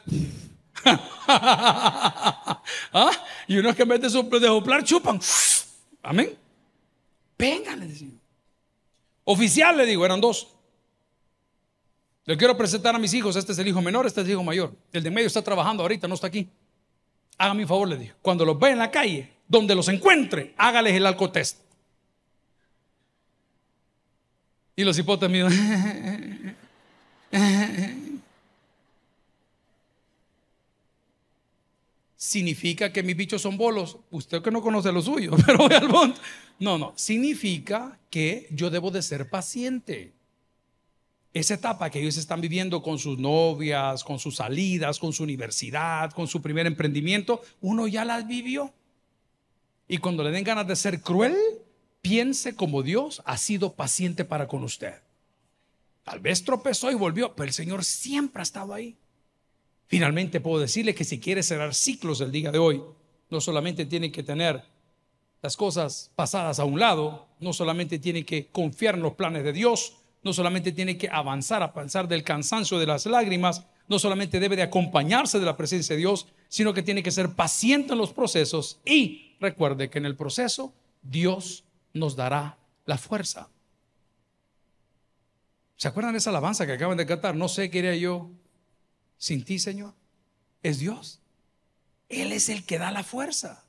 ¿Ah? 2.93 3.11
Y 3.47 3.57
unos 3.57 3.75
que 3.75 3.83
en 3.83 3.89
vez 3.89 4.01
de 4.01 4.09
soplar 4.09 4.83
chupan. 4.83 5.19
Amén. 6.03 6.37
Vengan, 7.37 7.79
le. 7.79 8.22
Oficial, 9.25 9.77
le 9.77 9.85
digo, 9.85 10.05
eran 10.05 10.19
dos. 10.19 10.47
Le 12.25 12.37
quiero 12.37 12.57
presentar 12.57 12.95
a 12.95 12.99
mis 12.99 13.13
hijos. 13.13 13.35
Este 13.35 13.51
es 13.51 13.59
el 13.59 13.67
hijo 13.67 13.81
menor, 13.81 14.05
este 14.05 14.21
es 14.21 14.27
el 14.27 14.33
hijo 14.33 14.43
mayor. 14.43 14.73
El 14.91 15.03
de 15.03 15.11
medio 15.11 15.27
está 15.27 15.41
trabajando 15.41 15.83
ahorita, 15.83 16.07
no 16.07 16.15
está 16.15 16.27
aquí. 16.27 16.49
Hágame 17.37 17.63
un 17.63 17.67
favor, 17.67 17.87
le 17.87 17.97
dijo. 17.97 18.15
Cuando 18.21 18.45
los 18.45 18.59
ve 18.59 18.71
en 18.71 18.79
la 18.79 18.91
calle, 18.91 19.31
donde 19.47 19.75
los 19.75 19.87
encuentre, 19.89 20.53
hágales 20.57 20.93
el 20.93 21.05
alcotest. 21.05 21.59
Y 24.75 24.83
los 24.83 24.97
hipotes. 24.97 25.29
¿Significa 32.23 32.93
que 32.93 33.03
mis 33.03 33.17
bichos 33.17 33.41
son 33.41 33.57
bolos? 33.57 33.97
Usted 34.09 34.41
que 34.41 34.49
no 34.49 34.61
conoce 34.61 34.93
lo 34.93 35.01
suyo, 35.01 35.33
pero 35.45 35.57
voy 35.57 35.73
al 35.73 35.89
monte. 35.89 36.21
No, 36.57 36.77
no. 36.77 36.93
Significa 36.95 37.99
que 38.09 38.47
yo 38.49 38.69
debo 38.69 38.91
de 38.91 39.01
ser 39.01 39.29
paciente. 39.29 40.13
Esa 41.33 41.55
etapa 41.55 41.89
que 41.89 41.99
ellos 41.99 42.15
están 42.15 42.39
viviendo 42.39 42.81
con 42.81 42.97
sus 42.97 43.19
novias, 43.19 44.05
con 44.05 44.19
sus 44.19 44.37
salidas, 44.37 44.99
con 44.99 45.11
su 45.11 45.21
universidad, 45.21 46.11
con 46.13 46.29
su 46.29 46.41
primer 46.41 46.65
emprendimiento, 46.65 47.41
uno 47.59 47.87
ya 47.87 48.05
las 48.05 48.25
vivió. 48.25 48.71
Y 49.89 49.97
cuando 49.97 50.23
le 50.23 50.31
den 50.31 50.45
ganas 50.45 50.65
de 50.65 50.77
ser 50.77 51.01
cruel, 51.01 51.35
piense 52.01 52.55
como 52.55 52.83
Dios 52.83 53.21
ha 53.25 53.35
sido 53.35 53.73
paciente 53.73 54.23
para 54.23 54.47
con 54.47 54.63
usted. 54.63 54.93
Tal 56.05 56.21
vez 56.21 56.45
tropezó 56.45 56.89
y 56.89 56.95
volvió, 56.95 57.35
pero 57.35 57.49
el 57.49 57.53
Señor 57.53 57.83
siempre 57.83 58.39
ha 58.39 58.43
estado 58.43 58.73
ahí. 58.73 58.95
Finalmente 59.93 60.41
puedo 60.41 60.59
decirle 60.59 60.95
que 60.95 61.03
si 61.03 61.19
quiere 61.19 61.43
cerrar 61.43 61.75
ciclos 61.75 62.19
el 62.19 62.31
día 62.31 62.51
de 62.51 62.57
hoy, 62.57 62.81
no 63.29 63.39
solamente 63.39 63.85
tiene 63.85 64.11
que 64.11 64.23
tener 64.23 64.63
las 65.39 65.55
cosas 65.55 66.11
pasadas 66.15 66.57
a 66.57 66.65
un 66.65 66.79
lado, 66.79 67.27
no 67.39 67.53
solamente 67.53 67.99
tiene 67.99 68.25
que 68.25 68.47
confiar 68.47 68.95
en 68.95 69.03
los 69.03 69.13
planes 69.13 69.43
de 69.43 69.53
Dios, 69.53 69.97
no 70.23 70.33
solamente 70.33 70.71
tiene 70.71 70.97
que 70.97 71.09
avanzar 71.09 71.61
a 71.61 71.75
pensar 71.75 72.07
del 72.07 72.23
cansancio 72.23 72.79
de 72.79 72.87
las 72.87 73.05
lágrimas, 73.05 73.67
no 73.87 73.99
solamente 73.99 74.39
debe 74.39 74.55
de 74.55 74.63
acompañarse 74.63 75.39
de 75.39 75.45
la 75.45 75.55
presencia 75.55 75.95
de 75.95 75.99
Dios, 75.99 76.25
sino 76.47 76.73
que 76.73 76.81
tiene 76.81 77.03
que 77.03 77.11
ser 77.11 77.29
paciente 77.35 77.93
en 77.93 77.99
los 77.99 78.13
procesos 78.13 78.79
y 78.83 79.35
recuerde 79.39 79.91
que 79.91 79.99
en 79.99 80.07
el 80.07 80.15
proceso 80.15 80.73
Dios 81.03 81.65
nos 81.93 82.15
dará 82.15 82.57
la 82.85 82.97
fuerza. 82.97 83.47
¿Se 85.75 85.87
acuerdan 85.87 86.13
de 86.13 86.17
esa 86.17 86.31
alabanza 86.31 86.65
que 86.65 86.71
acaban 86.71 86.97
de 86.97 87.05
cantar? 87.05 87.35
No 87.35 87.47
sé 87.47 87.69
qué 87.69 87.77
haría 87.77 87.95
yo 87.95 88.31
sin 89.23 89.45
ti, 89.45 89.57
Señor. 89.57 89.93
Es 90.61 90.79
Dios. 90.79 91.21
Él 92.09 92.33
es 92.33 92.49
el 92.49 92.65
que 92.65 92.77
da 92.77 92.91
la 92.91 93.05
fuerza. 93.05 93.63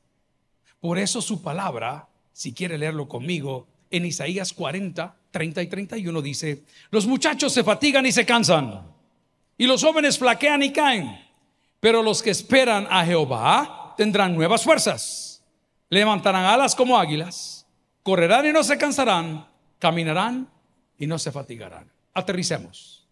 Por 0.80 0.98
eso 0.98 1.22
su 1.22 1.42
palabra, 1.42 2.08
si 2.32 2.52
quiere 2.52 2.76
leerlo 2.76 3.06
conmigo, 3.06 3.68
en 3.88 4.04
Isaías 4.04 4.52
40, 4.52 5.14
30 5.30 5.62
y 5.62 5.66
31 5.68 6.22
dice, 6.22 6.64
los 6.90 7.06
muchachos 7.06 7.52
se 7.52 7.62
fatigan 7.62 8.04
y 8.04 8.10
se 8.10 8.26
cansan, 8.26 8.82
y 9.56 9.68
los 9.68 9.84
jóvenes 9.84 10.18
flaquean 10.18 10.64
y 10.64 10.72
caen, 10.72 11.24
pero 11.78 12.02
los 12.02 12.20
que 12.20 12.30
esperan 12.30 12.88
a 12.90 13.06
Jehová 13.06 13.94
tendrán 13.96 14.34
nuevas 14.34 14.64
fuerzas, 14.64 15.40
levantarán 15.88 16.46
alas 16.46 16.74
como 16.74 16.98
águilas, 16.98 17.64
correrán 18.02 18.44
y 18.46 18.52
no 18.52 18.64
se 18.64 18.76
cansarán, 18.76 19.46
caminarán 19.78 20.50
y 20.98 21.06
no 21.06 21.16
se 21.16 21.30
fatigarán. 21.30 21.88
Aterricemos. 22.12 23.03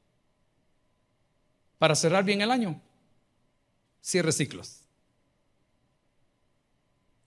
Para 1.83 1.97
cerrar 1.97 2.23
bien 2.23 2.41
el 2.41 2.53
año, 2.53 2.81
cierre 4.01 4.31
ciclos. 4.31 4.83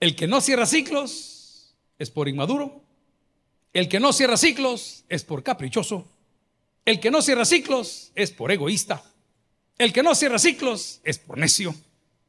El 0.00 0.16
que 0.16 0.26
no 0.26 0.40
cierra 0.40 0.64
ciclos 0.64 1.74
es 1.98 2.10
por 2.10 2.26
inmaduro. 2.26 2.80
El 3.74 3.86
que 3.90 4.00
no 4.00 4.14
cierra 4.14 4.38
ciclos 4.38 5.04
es 5.10 5.24
por 5.24 5.42
caprichoso. 5.42 6.08
El 6.86 7.00
que 7.00 7.10
no 7.10 7.20
cierra 7.20 7.44
ciclos 7.44 8.12
es 8.14 8.30
por 8.30 8.50
egoísta. 8.50 9.04
El 9.76 9.92
que 9.92 10.02
no 10.02 10.14
cierra 10.14 10.38
ciclos 10.38 11.02
es 11.04 11.18
por 11.18 11.36
necio. 11.36 11.74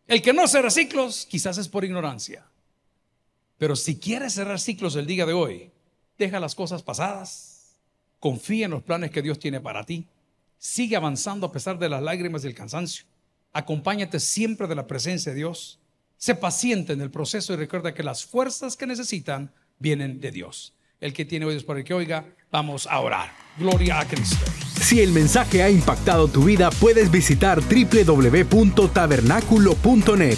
El 0.06 0.22
que 0.22 0.34
no 0.34 0.50
cierra 0.50 0.70
ciclos 0.70 1.26
quizás 1.28 1.58
es 1.58 1.70
por 1.70 1.86
ignorancia. 1.86 2.46
Pero 3.58 3.78
si 3.78 4.00
quieres 4.00 4.34
cerrar 4.34 4.60
ciclos 4.60 4.98
el 4.98 5.08
día 5.08 5.26
de 5.26 5.32
hoy, 5.32 5.72
deja 6.18 6.42
las 6.42 6.56
cosas 6.56 6.84
pasadas, 6.84 7.78
confía 8.20 8.66
en 8.66 8.72
los 8.72 8.84
planes 8.84 9.12
que 9.12 9.22
Dios 9.22 9.40
tiene 9.40 9.62
para 9.62 9.86
ti, 9.86 10.06
sigue 10.58 10.96
avanzando 10.96 11.48
a 11.48 11.52
pesar 11.52 11.80
de 11.80 11.90
las 11.90 12.02
lágrimas 12.02 12.44
y 12.44 12.48
el 12.48 12.56
cansancio, 12.56 13.06
acompáñate 13.54 14.20
siempre 14.20 14.68
de 14.68 14.76
la 14.76 14.88
presencia 14.88 15.32
de 15.32 15.38
Dios, 15.38 15.80
sé 16.18 16.36
paciente 16.36 16.94
en 16.94 17.02
el 17.02 17.12
proceso 17.12 17.54
y 17.54 17.58
recuerda 17.58 17.94
que 17.94 18.04
las 18.04 18.26
fuerzas 18.26 18.76
que 18.76 18.88
necesitan 18.88 19.54
vienen 19.80 20.20
de 20.20 20.32
Dios. 20.32 20.74
El 21.00 21.14
que 21.14 21.26
tiene 21.26 21.46
oídos 21.46 21.64
para 21.64 21.78
el 21.80 21.86
que 21.86 21.94
oiga, 21.94 22.26
vamos 22.52 22.88
a 22.88 23.00
orar. 23.00 23.30
Gloria 23.58 24.00
a 24.00 24.08
Cristo. 24.08 24.44
Si 24.82 25.00
el 25.02 25.12
mensaje 25.12 25.62
ha 25.62 25.70
impactado 25.70 26.28
tu 26.28 26.44
vida, 26.44 26.72
puedes 26.72 27.12
visitar 27.12 27.62
www.tabernaculo.net 27.62 30.38